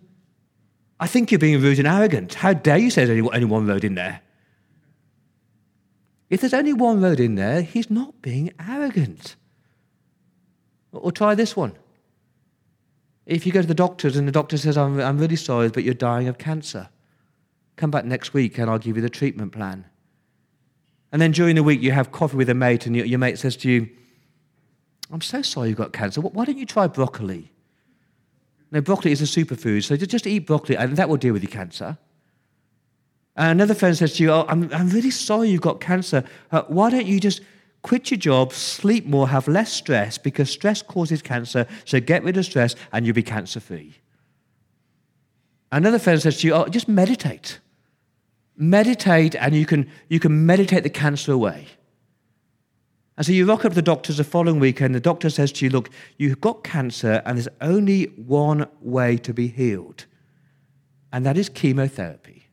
I 1.00 1.06
think 1.06 1.30
you're 1.30 1.38
being 1.38 1.60
rude 1.60 1.78
and 1.78 1.88
arrogant. 1.88 2.34
How 2.34 2.52
dare 2.52 2.78
you 2.78 2.90
say 2.90 3.04
there's 3.04 3.26
only, 3.26 3.44
one 3.44 3.66
road 3.66 3.84
in 3.84 3.94
there? 3.94 4.20
If 6.30 6.40
there's 6.40 6.54
only 6.54 6.72
one 6.72 7.00
road 7.00 7.20
in 7.20 7.34
there, 7.34 7.62
he's 7.62 7.90
not 7.90 8.22
being 8.22 8.52
arrogant. 8.60 9.36
Or 10.92 11.10
try 11.10 11.34
this 11.34 11.56
one. 11.56 11.72
If 13.26 13.46
you 13.46 13.52
go 13.52 13.60
to 13.60 13.66
the 13.66 13.74
doctors 13.74 14.16
and 14.16 14.26
the 14.26 14.32
doctor 14.32 14.56
says, 14.56 14.76
I'm, 14.76 15.00
I'm 15.00 15.18
really 15.18 15.36
sorry, 15.36 15.68
but 15.68 15.84
you're 15.84 15.94
dying 15.94 16.28
of 16.28 16.38
cancer, 16.38 16.88
come 17.76 17.90
back 17.90 18.04
next 18.04 18.34
week 18.34 18.58
and 18.58 18.70
I'll 18.70 18.78
give 18.78 18.96
you 18.96 19.02
the 19.02 19.10
treatment 19.10 19.52
plan. 19.52 19.86
And 21.12 21.20
then 21.20 21.30
during 21.30 21.56
the 21.56 21.62
week, 21.62 21.82
you 21.82 21.92
have 21.92 22.10
coffee 22.10 22.36
with 22.36 22.48
a 22.48 22.54
mate, 22.54 22.86
and 22.86 22.96
your, 22.96 23.04
your 23.04 23.18
mate 23.18 23.38
says 23.38 23.56
to 23.58 23.70
you, 23.70 23.88
I'm 25.10 25.20
so 25.20 25.42
sorry 25.42 25.68
you've 25.68 25.78
got 25.78 25.92
cancer. 25.92 26.22
Why 26.22 26.46
don't 26.46 26.56
you 26.56 26.64
try 26.64 26.86
broccoli? 26.86 27.51
No, 28.72 28.80
broccoli 28.80 29.12
is 29.12 29.20
a 29.20 29.24
superfood, 29.24 29.84
so 29.84 29.96
just 29.96 30.26
eat 30.26 30.40
broccoli, 30.40 30.76
and 30.76 30.96
that 30.96 31.08
will 31.08 31.18
deal 31.18 31.34
with 31.34 31.42
your 31.42 31.52
cancer. 31.52 31.98
And 33.36 33.60
another 33.60 33.74
friend 33.74 33.96
says 33.96 34.14
to 34.16 34.22
you, 34.22 34.32
oh, 34.32 34.46
I'm, 34.48 34.72
I'm 34.72 34.88
really 34.88 35.10
sorry 35.10 35.50
you've 35.50 35.60
got 35.60 35.80
cancer. 35.80 36.24
Uh, 36.50 36.62
why 36.68 36.88
don't 36.88 37.06
you 37.06 37.20
just 37.20 37.42
quit 37.82 38.10
your 38.10 38.18
job, 38.18 38.52
sleep 38.52 39.04
more, 39.04 39.28
have 39.28 39.46
less 39.46 39.70
stress, 39.70 40.16
because 40.16 40.50
stress 40.50 40.80
causes 40.80 41.20
cancer, 41.20 41.66
so 41.84 42.00
get 42.00 42.24
rid 42.24 42.38
of 42.38 42.46
stress 42.46 42.74
and 42.92 43.04
you'll 43.04 43.14
be 43.14 43.22
cancer 43.22 43.60
free. 43.60 43.94
Another 45.70 45.98
friend 45.98 46.20
says 46.20 46.38
to 46.38 46.46
you, 46.46 46.54
oh, 46.54 46.66
just 46.66 46.88
meditate. 46.88 47.60
Meditate, 48.56 49.34
and 49.34 49.54
you 49.54 49.66
can, 49.66 49.90
you 50.08 50.18
can 50.18 50.46
meditate 50.46 50.82
the 50.82 50.90
cancer 50.90 51.32
away. 51.32 51.66
And 53.16 53.26
so 53.26 53.32
you 53.32 53.44
rock 53.46 53.64
up 53.64 53.72
to 53.72 53.76
the 53.76 53.82
doctors 53.82 54.16
the 54.16 54.24
following 54.24 54.58
weekend. 54.58 54.94
the 54.94 55.00
doctor 55.00 55.28
says 55.28 55.52
to 55.52 55.64
you, 55.64 55.70
Look, 55.70 55.90
you've 56.16 56.40
got 56.40 56.64
cancer, 56.64 57.22
and 57.26 57.36
there's 57.36 57.48
only 57.60 58.04
one 58.04 58.66
way 58.80 59.16
to 59.18 59.34
be 59.34 59.48
healed, 59.48 60.06
and 61.12 61.26
that 61.26 61.36
is 61.36 61.48
chemotherapy. 61.48 62.46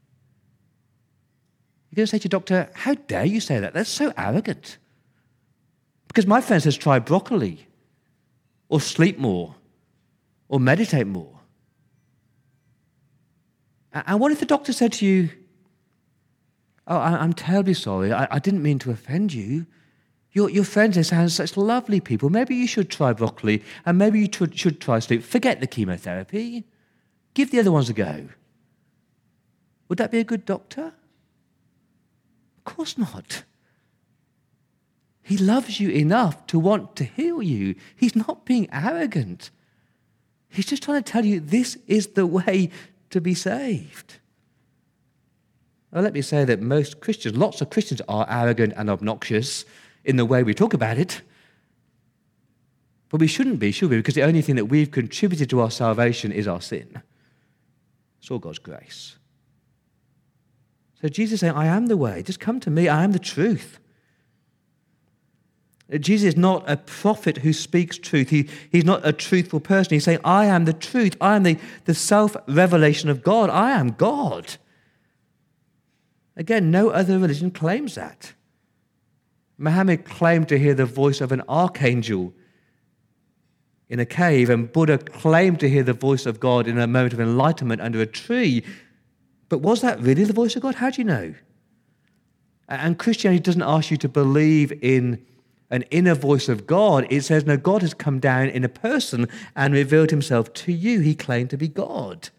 You're 1.89 1.95
going 1.95 2.05
to 2.05 2.11
say 2.11 2.19
to 2.19 2.23
your 2.25 2.29
doctor, 2.29 2.69
How 2.75 2.93
dare 2.93 3.25
you 3.25 3.39
say 3.39 3.59
that? 3.59 3.73
That's 3.73 3.89
so 3.89 4.13
arrogant. 4.17 4.77
Because 6.07 6.27
my 6.27 6.41
friend 6.41 6.61
says, 6.61 6.75
Try 6.75 6.99
broccoli, 6.99 7.67
or 8.67 8.81
sleep 8.81 9.17
more, 9.17 9.55
or 10.49 10.59
meditate 10.59 11.07
more. 11.07 11.39
And 13.93 14.19
what 14.19 14.31
if 14.31 14.39
the 14.39 14.45
doctor 14.45 14.73
said 14.73 14.93
to 14.93 15.05
you, 15.05 15.29
Oh, 16.85 16.97
I'm 16.97 17.33
terribly 17.33 17.75
sorry. 17.75 18.11
I, 18.11 18.27
I 18.31 18.39
didn't 18.39 18.63
mean 18.63 18.79
to 18.79 18.91
offend 18.91 19.31
you. 19.31 19.67
Your, 20.31 20.49
your 20.49 20.63
friends, 20.63 20.95
they 20.95 21.03
sound 21.03 21.31
such 21.31 21.57
lovely 21.57 21.99
people. 21.99 22.29
Maybe 22.29 22.55
you 22.55 22.67
should 22.67 22.89
try 22.89 23.13
broccoli, 23.13 23.63
and 23.85 23.97
maybe 23.97 24.19
you 24.19 24.27
should, 24.31 24.57
should 24.57 24.79
try 24.79 24.99
sleep. 24.99 25.23
Forget 25.23 25.59
the 25.59 25.67
chemotherapy. 25.67 26.65
Give 27.33 27.49
the 27.49 27.59
other 27.59 27.71
ones 27.71 27.89
a 27.89 27.93
go. 27.93 28.29
Would 29.87 29.97
that 29.97 30.11
be 30.11 30.19
a 30.19 30.23
good 30.23 30.45
doctor? 30.45 30.93
Of 32.57 32.63
course 32.63 32.97
not. 32.97 33.43
He 35.23 35.37
loves 35.37 35.79
you 35.79 35.89
enough 35.89 36.45
to 36.47 36.59
want 36.59 36.95
to 36.97 37.03
heal 37.03 37.41
you. 37.41 37.75
He's 37.95 38.15
not 38.15 38.45
being 38.45 38.67
arrogant. 38.71 39.51
He's 40.47 40.65
just 40.65 40.83
trying 40.83 41.03
to 41.03 41.11
tell 41.11 41.25
you 41.25 41.39
this 41.39 41.77
is 41.87 42.07
the 42.07 42.25
way 42.25 42.69
to 43.09 43.21
be 43.21 43.33
saved. 43.33 44.19
Well, 45.91 46.03
let 46.03 46.13
me 46.13 46.21
say 46.21 46.45
that 46.45 46.61
most 46.61 46.99
Christians, 46.99 47.35
lots 47.37 47.61
of 47.61 47.69
Christians, 47.69 48.01
are 48.07 48.27
arrogant 48.29 48.73
and 48.75 48.89
obnoxious 48.89 49.65
in 50.03 50.15
the 50.15 50.25
way 50.25 50.43
we 50.43 50.53
talk 50.53 50.73
about 50.73 50.97
it. 50.97 51.21
But 53.09 53.19
we 53.19 53.27
shouldn't 53.27 53.59
be, 53.59 53.71
should 53.71 53.89
we? 53.89 53.97
Because 53.97 54.15
the 54.15 54.23
only 54.23 54.41
thing 54.41 54.55
that 54.55 54.65
we've 54.65 54.91
contributed 54.91 55.49
to 55.49 55.61
our 55.61 55.71
salvation 55.71 56.31
is 56.31 56.47
our 56.47 56.61
sin. 56.61 57.01
It's 58.19 58.29
all 58.29 58.39
God's 58.39 58.59
grace. 58.59 59.17
So 61.01 61.07
Jesus 61.07 61.39
saying, 61.39 61.53
I 61.53 61.65
am 61.65 61.87
the 61.87 61.97
way. 61.97 62.21
Just 62.21 62.39
come 62.39 62.59
to 62.59 62.69
me. 62.69 62.87
I 62.87 63.03
am 63.03 63.13
the 63.13 63.19
truth. 63.19 63.79
Jesus 65.97 66.29
is 66.29 66.37
not 66.37 66.69
a 66.69 66.77
prophet 66.77 67.37
who 67.37 67.51
speaks 67.51 67.97
truth. 67.97 68.29
He, 68.29 68.47
he's 68.71 68.85
not 68.85 69.01
a 69.03 69.11
truthful 69.11 69.59
person. 69.59 69.95
He's 69.95 70.03
saying, 70.03 70.19
I 70.23 70.45
am 70.45 70.65
the 70.65 70.73
truth. 70.73 71.15
I 71.19 71.35
am 71.35 71.43
the, 71.43 71.57
the 71.85 71.95
self 71.95 72.37
revelation 72.47 73.09
of 73.09 73.23
God. 73.23 73.49
I 73.49 73.71
am 73.71 73.89
God. 73.91 74.57
Again, 76.35 76.69
no 76.69 76.89
other 76.89 77.17
religion 77.17 77.49
claims 77.49 77.95
that. 77.95 78.33
Muhammad 79.59 80.05
claimed 80.05 80.47
to 80.47 80.57
hear 80.57 80.73
the 80.73 80.85
voice 80.85 81.19
of 81.19 81.33
an 81.33 81.41
archangel 81.49 82.33
in 83.89 83.99
a 83.99 84.05
cave, 84.05 84.49
and 84.49 84.71
Buddha 84.71 84.97
claimed 84.97 85.59
to 85.59 85.69
hear 85.69 85.83
the 85.83 85.93
voice 85.93 86.25
of 86.25 86.39
God 86.39 86.65
in 86.65 86.77
a 86.77 86.87
moment 86.87 87.13
of 87.13 87.19
enlightenment 87.19 87.81
under 87.81 87.99
a 88.01 88.05
tree. 88.05 88.63
But 89.49 89.59
was 89.59 89.81
that 89.81 89.99
really 89.99 90.23
the 90.23 90.33
voice 90.33 90.55
of 90.55 90.61
God? 90.61 90.75
How 90.75 90.89
do 90.89 91.01
you 91.01 91.05
know? 91.05 91.33
And 92.69 92.97
Christianity 92.97 93.41
doesn't 93.41 93.61
ask 93.61 93.91
you 93.91 93.97
to 93.97 94.07
believe 94.07 94.71
in 94.81 95.25
an 95.69 95.83
inner 95.91 96.15
voice 96.15 96.47
of 96.47 96.65
God. 96.65 97.05
It 97.09 97.23
says, 97.23 97.45
no, 97.45 97.57
God 97.57 97.81
has 97.81 97.93
come 97.93 98.19
down 98.19 98.47
in 98.47 98.63
a 98.63 98.69
person 98.69 99.27
and 99.55 99.73
revealed 99.73 100.11
himself 100.11 100.53
to 100.53 100.71
you. 100.71 101.01
He 101.01 101.15
claimed 101.15 101.49
to 101.49 101.57
be 101.57 101.67
God. 101.67 102.29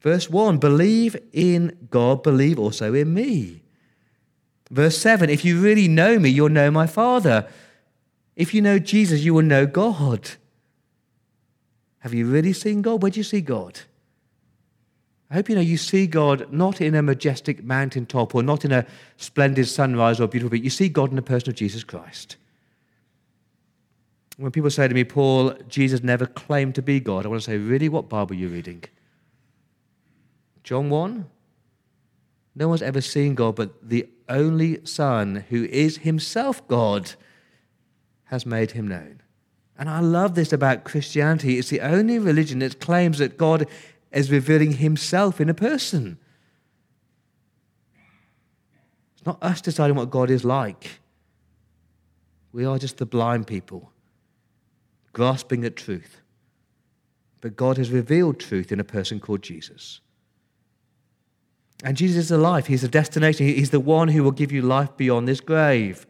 Verse 0.00 0.28
1 0.28 0.58
Believe 0.58 1.16
in 1.32 1.88
God, 1.90 2.22
believe 2.22 2.58
also 2.58 2.92
in 2.92 3.14
me. 3.14 3.61
Verse 4.72 4.96
7 4.98 5.30
If 5.30 5.44
you 5.44 5.60
really 5.60 5.86
know 5.86 6.18
me, 6.18 6.30
you'll 6.30 6.48
know 6.48 6.70
my 6.70 6.88
Father. 6.88 7.46
If 8.34 8.54
you 8.54 8.62
know 8.62 8.78
Jesus, 8.78 9.20
you 9.20 9.34
will 9.34 9.42
know 9.42 9.66
God. 9.66 10.30
Have 12.00 12.14
you 12.14 12.26
really 12.26 12.54
seen 12.54 12.82
God? 12.82 13.02
Where 13.02 13.10
do 13.10 13.20
you 13.20 13.24
see 13.24 13.42
God? 13.42 13.80
I 15.30 15.34
hope 15.34 15.48
you 15.48 15.54
know 15.54 15.60
you 15.60 15.76
see 15.76 16.06
God 16.06 16.52
not 16.52 16.80
in 16.80 16.94
a 16.94 17.02
majestic 17.02 17.62
mountaintop 17.62 18.34
or 18.34 18.42
not 18.42 18.64
in 18.64 18.72
a 18.72 18.86
splendid 19.18 19.68
sunrise 19.68 20.20
or 20.20 20.26
beautiful 20.26 20.50
beach. 20.50 20.64
You 20.64 20.70
see 20.70 20.88
God 20.88 21.10
in 21.10 21.16
the 21.16 21.22
person 21.22 21.50
of 21.50 21.54
Jesus 21.54 21.84
Christ. 21.84 22.36
When 24.38 24.50
people 24.50 24.70
say 24.70 24.88
to 24.88 24.94
me, 24.94 25.04
Paul, 25.04 25.54
Jesus 25.68 26.02
never 26.02 26.26
claimed 26.26 26.74
to 26.74 26.82
be 26.82 26.98
God, 26.98 27.24
I 27.24 27.28
want 27.28 27.42
to 27.42 27.50
say, 27.50 27.58
really, 27.58 27.88
what 27.88 28.08
Bible 28.08 28.32
are 28.32 28.38
you 28.38 28.48
reading? 28.48 28.82
John 30.64 30.90
1? 30.90 31.26
No 32.54 32.68
one's 32.68 32.82
ever 32.82 33.00
seen 33.00 33.34
God, 33.34 33.56
but 33.56 33.88
the 33.88 34.08
only 34.28 34.84
Son, 34.84 35.44
who 35.48 35.64
is 35.64 35.98
himself 35.98 36.66
God, 36.68 37.12
has 38.24 38.44
made 38.44 38.72
him 38.72 38.88
known. 38.88 39.22
And 39.78 39.88
I 39.88 40.00
love 40.00 40.34
this 40.34 40.52
about 40.52 40.84
Christianity. 40.84 41.58
It's 41.58 41.70
the 41.70 41.80
only 41.80 42.18
religion 42.18 42.58
that 42.60 42.80
claims 42.80 43.18
that 43.18 43.38
God 43.38 43.66
is 44.12 44.30
revealing 44.30 44.72
himself 44.72 45.40
in 45.40 45.48
a 45.48 45.54
person. 45.54 46.18
It's 49.16 49.26
not 49.26 49.42
us 49.42 49.60
deciding 49.60 49.96
what 49.96 50.10
God 50.10 50.30
is 50.30 50.44
like. 50.44 51.00
We 52.52 52.66
are 52.66 52.78
just 52.78 52.98
the 52.98 53.06
blind 53.06 53.46
people, 53.46 53.90
grasping 55.12 55.64
at 55.64 55.74
truth. 55.74 56.20
But 57.40 57.56
God 57.56 57.78
has 57.78 57.90
revealed 57.90 58.38
truth 58.38 58.70
in 58.70 58.78
a 58.78 58.84
person 58.84 59.20
called 59.20 59.42
Jesus. 59.42 60.00
And 61.82 61.96
Jesus 61.96 62.30
is 62.30 62.38
life. 62.38 62.66
He's 62.66 62.82
the 62.82 62.88
destination. 62.88 63.46
He's 63.46 63.70
the 63.70 63.80
one 63.80 64.08
who 64.08 64.22
will 64.22 64.30
give 64.30 64.52
you 64.52 64.62
life 64.62 64.96
beyond 64.96 65.26
this 65.26 65.40
grave. 65.40 66.06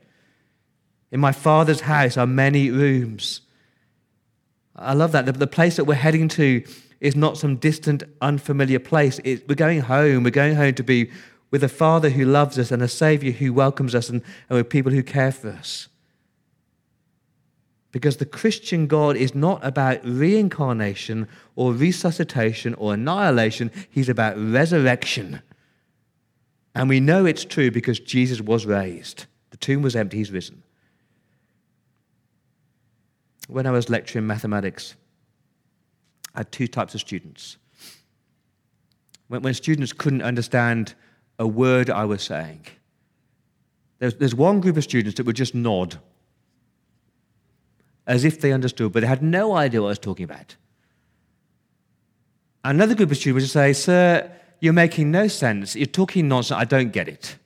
In 1.11 1.21
my 1.21 1.33
Father's 1.33 1.83
house 1.83 2.17
are 2.17 2.27
many 2.27 2.71
rooms. 2.71 3.41
I 4.77 4.95
love 4.95 5.13
that. 5.13 5.27
The, 5.27 5.33
the 5.33 5.47
place 5.47 5.77
that 5.77 5.85
we're 5.85 5.95
heading 5.95 6.29
to 6.29 6.63
is 7.01 7.17
not 7.17 7.37
some 7.37 7.57
distant, 7.57 8.05
unfamiliar 8.21 8.79
place. 8.79 9.21
We're 9.25 9.55
going 9.55 9.81
home. 9.81 10.25
We're 10.25 10.31
going 10.31 10.55
home 10.55 10.75
to 10.75 10.83
be 10.83 11.11
with 11.51 11.65
a 11.65 11.69
Father 11.69 12.11
who 12.11 12.25
loves 12.25 12.59
us 12.59 12.71
and 12.71 12.83
a 12.83 12.89
Savior 12.89 13.33
who 13.33 13.53
welcomes 13.53 13.95
us 13.95 14.09
and, 14.09 14.23
and 14.49 14.57
with 14.57 14.71
people 14.71 14.93
who 14.93 15.03
care 15.03 15.33
for 15.33 15.51
us. 15.51 15.89
Because 17.93 18.17
the 18.17 18.27
Christian 18.27 18.87
God 18.87 19.17
is 19.17 19.35
not 19.35 19.63
about 19.63 20.01
reincarnation 20.03 21.29
or 21.57 21.75
resuscitation 21.75 22.73
or 22.75 22.95
annihilation, 22.95 23.71
He's 23.91 24.09
about 24.09 24.39
resurrection. 24.39 25.43
And 26.75 26.89
we 26.89 27.01
know 27.01 27.27
it's 27.27 27.45
true 27.45 27.71
because 27.71 28.01
Jesus 28.01 28.41
was 28.41 28.65
raised. 28.67 29.27
The 29.51 29.57
tomb 29.57 29.83
was 29.83 29.95
empty, 29.95 30.19
He's 30.19 30.31
risen. 30.31 30.63
When 33.49 33.67
I 33.67 33.71
was 33.71 33.91
lecturing 33.91 34.27
mathematics, 34.27 34.95
I 36.35 36.41
had 36.41 36.53
two 36.53 36.67
types 36.67 36.95
of 36.95 37.01
students. 37.01 37.59
When, 39.29 39.43
when 39.43 39.55
students 39.55 39.93
couldn't 39.93 40.23
understand 40.23 40.95
a 41.39 41.47
word 41.47 41.91
I 41.91 42.05
was 42.05 42.23
saying, 42.23 42.67
there's, 43.99 44.15
there's 44.15 44.35
one 44.35 44.61
group 44.61 44.77
of 44.77 44.85
students 44.85 45.17
that 45.17 45.27
would 45.27 45.37
just 45.37 45.55
nod 45.55 45.99
as 48.07 48.25
if 48.25 48.41
they 48.41 48.53
understood, 48.53 48.93
but 48.93 49.01
they 49.01 49.07
had 49.07 49.23
no 49.23 49.55
idea 49.55 49.81
what 49.81 49.89
I 49.89 49.91
was 49.91 49.99
talking 49.99 50.25
about. 50.25 50.57
Another 52.65 52.95
group 52.95 53.11
of 53.11 53.17
students 53.17 53.45
would 53.45 53.51
say, 53.51 53.73
Sir, 53.73 54.31
you're 54.63 54.73
making 54.73 55.11
no 55.11 55.27
sense. 55.27 55.75
You're 55.75 55.87
talking 55.87 56.29
nonsense. 56.29 56.61
I 56.61 56.65
don't 56.65 56.93
get 56.93 57.09
it. 57.09 57.37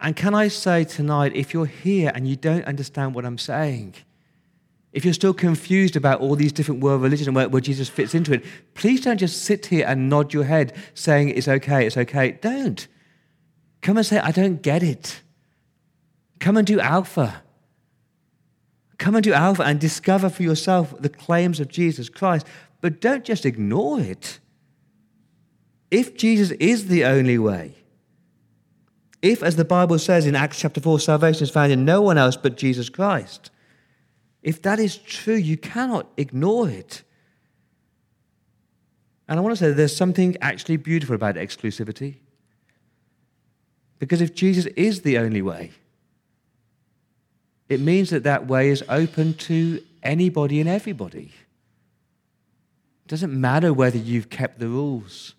And 0.00 0.16
can 0.16 0.34
I 0.34 0.48
say 0.48 0.82
tonight, 0.82 1.30
if 1.36 1.54
you're 1.54 1.66
here 1.66 2.10
and 2.12 2.26
you 2.26 2.34
don't 2.34 2.64
understand 2.64 3.14
what 3.14 3.24
I'm 3.24 3.38
saying, 3.38 3.94
if 4.92 5.04
you're 5.04 5.14
still 5.14 5.32
confused 5.32 5.94
about 5.94 6.20
all 6.20 6.34
these 6.34 6.50
different 6.50 6.80
world 6.80 7.00
religions 7.00 7.28
and 7.28 7.36
where, 7.36 7.48
where, 7.48 7.60
Jesus 7.60 7.88
fits 7.88 8.12
into 8.12 8.32
it, 8.32 8.44
please 8.74 9.02
don't 9.02 9.18
just 9.18 9.42
sit 9.42 9.66
here 9.66 9.86
and 9.86 10.10
nod 10.10 10.34
your 10.34 10.42
head 10.42 10.74
saying 10.94 11.28
it's 11.28 11.46
okay, 11.46 11.86
it's 11.86 11.96
okay. 11.96 12.32
Don't. 12.32 12.88
Come 13.82 13.96
and 13.96 14.04
say, 14.04 14.18
I 14.18 14.32
don't 14.32 14.62
get 14.62 14.82
it. 14.82 15.22
Come 16.40 16.56
and 16.56 16.66
do 16.66 16.80
Alpha. 16.80 17.40
Come 18.98 19.14
and 19.14 19.22
do 19.22 19.32
Alpha 19.32 19.62
and 19.62 19.78
discover 19.78 20.28
for 20.28 20.42
yourself 20.42 20.92
the 21.00 21.08
claims 21.08 21.60
of 21.60 21.68
Jesus 21.68 22.08
Christ. 22.08 22.48
But 22.80 23.00
don't 23.00 23.24
just 23.24 23.46
ignore 23.46 24.00
it. 24.00 24.40
If 25.94 26.16
Jesus 26.16 26.50
is 26.58 26.88
the 26.88 27.04
only 27.04 27.38
way, 27.38 27.76
if, 29.22 29.44
as 29.44 29.54
the 29.54 29.64
Bible 29.64 30.00
says 30.00 30.26
in 30.26 30.34
Acts 30.34 30.58
chapter 30.58 30.80
4, 30.80 30.98
salvation 30.98 31.44
is 31.44 31.50
found 31.50 31.70
in 31.70 31.84
no 31.84 32.02
one 32.02 32.18
else 32.18 32.36
but 32.36 32.56
Jesus 32.56 32.88
Christ, 32.88 33.52
if 34.42 34.60
that 34.62 34.80
is 34.80 34.96
true, 34.96 35.36
you 35.36 35.56
cannot 35.56 36.08
ignore 36.16 36.68
it. 36.68 37.04
And 39.28 39.38
I 39.38 39.40
want 39.40 39.56
to 39.56 39.56
say 39.56 39.70
there's 39.70 39.94
something 39.94 40.36
actually 40.40 40.78
beautiful 40.78 41.14
about 41.14 41.36
exclusivity. 41.36 42.16
Because 44.00 44.20
if 44.20 44.34
Jesus 44.34 44.66
is 44.74 45.02
the 45.02 45.16
only 45.18 45.42
way, 45.42 45.70
it 47.68 47.78
means 47.78 48.10
that 48.10 48.24
that 48.24 48.48
way 48.48 48.68
is 48.68 48.82
open 48.88 49.34
to 49.34 49.80
anybody 50.02 50.58
and 50.58 50.68
everybody. 50.68 51.30
It 53.04 53.06
doesn't 53.06 53.32
matter 53.32 53.72
whether 53.72 53.96
you've 53.96 54.28
kept 54.28 54.58
the 54.58 54.66
rules. 54.66 55.34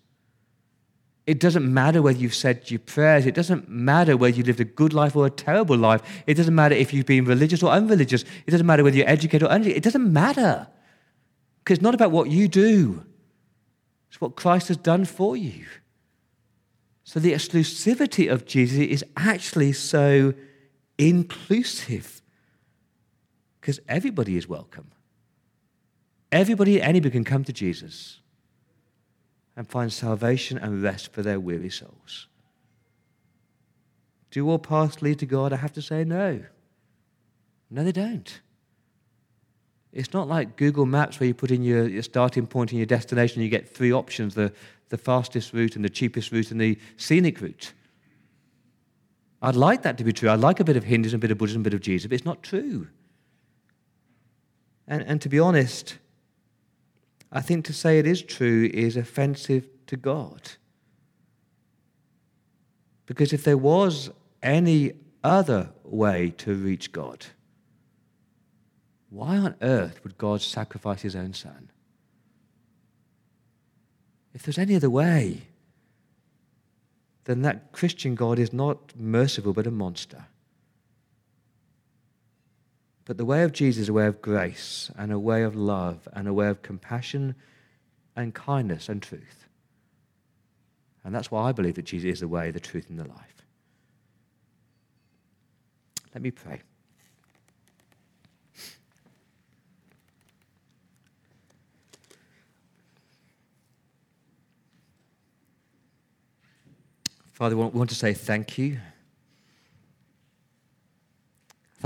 It 1.26 1.40
doesn't 1.40 1.72
matter 1.72 2.02
whether 2.02 2.18
you've 2.18 2.34
said 2.34 2.70
your 2.70 2.78
prayers. 2.78 3.26
It 3.26 3.34
doesn't 3.34 3.68
matter 3.68 4.16
whether 4.16 4.36
you 4.36 4.44
lived 4.44 4.60
a 4.60 4.64
good 4.64 4.92
life 4.92 5.16
or 5.16 5.26
a 5.26 5.30
terrible 5.30 5.76
life. 5.76 6.02
It 6.26 6.34
doesn't 6.34 6.54
matter 6.54 6.76
if 6.76 6.94
you've 6.94 7.06
been 7.06 7.24
religious 7.24 7.64
or 7.64 7.72
unreligious. 7.72 8.24
It 8.46 8.52
doesn't 8.52 8.66
matter 8.66 8.84
whether 8.84 8.96
you're 8.96 9.08
educated 9.08 9.42
or 9.42 9.50
uneducated. 9.50 9.78
It 9.78 9.84
doesn't 9.84 10.12
matter. 10.12 10.68
Because 11.58 11.78
it's 11.78 11.82
not 11.82 11.96
about 11.96 12.12
what 12.12 12.30
you 12.30 12.46
do, 12.46 13.04
it's 14.08 14.20
what 14.20 14.36
Christ 14.36 14.68
has 14.68 14.76
done 14.76 15.04
for 15.04 15.36
you. 15.36 15.66
So 17.02 17.18
the 17.18 17.32
exclusivity 17.32 18.30
of 18.30 18.46
Jesus 18.46 18.78
is 18.78 19.04
actually 19.16 19.72
so 19.72 20.32
inclusive 20.96 22.22
because 23.60 23.80
everybody 23.88 24.36
is 24.36 24.48
welcome. 24.48 24.92
Everybody, 26.30 26.80
anybody 26.80 27.10
can 27.10 27.24
come 27.24 27.42
to 27.44 27.52
Jesus 27.52 28.20
and 29.56 29.68
find 29.68 29.92
salvation 29.92 30.58
and 30.58 30.82
rest 30.82 31.12
for 31.12 31.22
their 31.22 31.40
weary 31.40 31.70
souls. 31.70 32.28
Do 34.30 34.48
all 34.50 34.58
paths 34.58 35.00
lead 35.00 35.18
to 35.20 35.26
God? 35.26 35.52
I 35.52 35.56
have 35.56 35.72
to 35.72 35.82
say 35.82 36.04
no. 36.04 36.44
No, 37.70 37.82
they 37.82 37.92
don't. 37.92 38.40
It's 39.92 40.12
not 40.12 40.28
like 40.28 40.56
Google 40.56 40.84
Maps 40.84 41.18
where 41.18 41.26
you 41.26 41.32
put 41.32 41.50
in 41.50 41.62
your, 41.62 41.88
your 41.88 42.02
starting 42.02 42.46
point 42.46 42.70
and 42.70 42.78
your 42.78 42.86
destination 42.86 43.38
and 43.38 43.44
you 43.44 43.50
get 43.50 43.66
three 43.66 43.92
options 43.92 44.34
the, 44.34 44.52
the 44.90 44.98
fastest 44.98 45.54
route 45.54 45.74
and 45.74 45.84
the 45.84 45.88
cheapest 45.88 46.32
route 46.32 46.50
and 46.50 46.60
the 46.60 46.78
scenic 46.98 47.40
route. 47.40 47.72
I'd 49.40 49.56
like 49.56 49.82
that 49.82 49.96
to 49.98 50.04
be 50.04 50.12
true. 50.12 50.28
I'd 50.28 50.40
like 50.40 50.60
a 50.60 50.64
bit 50.64 50.76
of 50.76 50.84
Hinduism, 50.84 51.18
a 51.18 51.20
bit 51.20 51.30
of 51.30 51.38
Buddhism, 51.38 51.62
a 51.62 51.64
bit 51.64 51.74
of 51.74 51.80
Jesus, 51.80 52.08
but 52.08 52.14
it's 52.14 52.26
not 52.26 52.42
true. 52.42 52.88
And, 54.86 55.02
and 55.02 55.20
to 55.22 55.28
be 55.28 55.38
honest, 55.38 55.98
I 57.32 57.40
think 57.40 57.64
to 57.66 57.72
say 57.72 57.98
it 57.98 58.06
is 58.06 58.22
true 58.22 58.70
is 58.72 58.96
offensive 58.96 59.68
to 59.86 59.96
God. 59.96 60.52
Because 63.06 63.32
if 63.32 63.44
there 63.44 63.56
was 63.56 64.10
any 64.42 64.92
other 65.22 65.70
way 65.84 66.34
to 66.38 66.54
reach 66.54 66.92
God, 66.92 67.26
why 69.10 69.36
on 69.36 69.54
earth 69.62 70.00
would 70.02 70.18
God 70.18 70.42
sacrifice 70.42 71.02
his 71.02 71.16
own 71.16 71.32
son? 71.32 71.70
If 74.34 74.42
there's 74.42 74.58
any 74.58 74.76
other 74.76 74.90
way, 74.90 75.42
then 77.24 77.42
that 77.42 77.72
Christian 77.72 78.14
God 78.14 78.38
is 78.38 78.52
not 78.52 78.92
merciful 78.96 79.52
but 79.52 79.66
a 79.66 79.70
monster. 79.70 80.26
But 83.06 83.18
the 83.18 83.24
way 83.24 83.44
of 83.44 83.52
Jesus 83.52 83.82
is 83.82 83.88
a 83.88 83.92
way 83.92 84.06
of 84.06 84.20
grace 84.20 84.90
and 84.98 85.12
a 85.12 85.18
way 85.18 85.44
of 85.44 85.54
love 85.54 86.08
and 86.12 86.26
a 86.26 86.34
way 86.34 86.48
of 86.48 86.62
compassion 86.62 87.36
and 88.16 88.34
kindness 88.34 88.88
and 88.88 89.00
truth. 89.00 89.46
And 91.04 91.14
that's 91.14 91.30
why 91.30 91.48
I 91.48 91.52
believe 91.52 91.76
that 91.76 91.84
Jesus 91.84 92.14
is 92.14 92.20
the 92.20 92.28
way, 92.28 92.50
the 92.50 92.58
truth, 92.58 92.90
and 92.90 92.98
the 92.98 93.06
life. 93.06 93.44
Let 96.12 96.22
me 96.22 96.32
pray. 96.32 96.62
Father, 107.32 107.56
we 107.56 107.66
want 107.66 107.90
to 107.90 107.94
say 107.94 108.14
thank 108.14 108.58
you. 108.58 108.80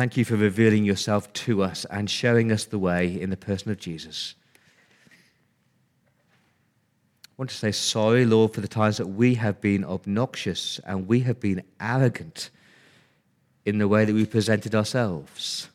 Thank 0.01 0.17
you 0.17 0.25
for 0.25 0.37
revealing 0.37 0.87
yourself 0.87 1.31
to 1.35 1.63
us 1.63 1.85
and 1.91 2.09
showing 2.09 2.51
us 2.51 2.65
the 2.65 2.79
way 2.79 3.21
in 3.21 3.29
the 3.29 3.37
person 3.37 3.71
of 3.71 3.79
Jesus. 3.79 4.35
I 7.27 7.33
want 7.37 7.51
to 7.51 7.57
say 7.57 7.71
sorry, 7.71 8.25
Lord, 8.25 8.55
for 8.55 8.63
the 8.63 8.67
times 8.67 8.97
that 8.97 9.09
we 9.09 9.35
have 9.35 9.61
been 9.61 9.85
obnoxious 9.85 10.81
and 10.87 11.07
we 11.07 11.21
have 11.21 11.39
been 11.39 11.63
arrogant 11.79 12.49
in 13.67 13.77
the 13.77 13.87
way 13.87 14.07
that 14.07 14.15
we 14.15 14.25
presented 14.25 14.75
ourselves. 14.75 15.69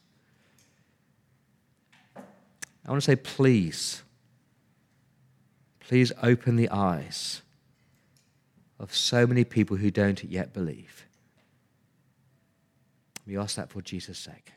I 2.15 2.89
want 2.89 3.03
to 3.03 3.05
say, 3.05 3.17
please, 3.17 4.01
please 5.79 6.11
open 6.23 6.55
the 6.55 6.71
eyes 6.71 7.43
of 8.79 8.91
so 8.91 9.27
many 9.27 9.43
people 9.43 9.77
who 9.77 9.91
don't 9.91 10.23
yet 10.23 10.51
believe. 10.51 11.04
We 13.25 13.37
ask 13.37 13.55
that 13.55 13.69
for 13.69 13.81
Jesus' 13.81 14.19
sake. 14.19 14.53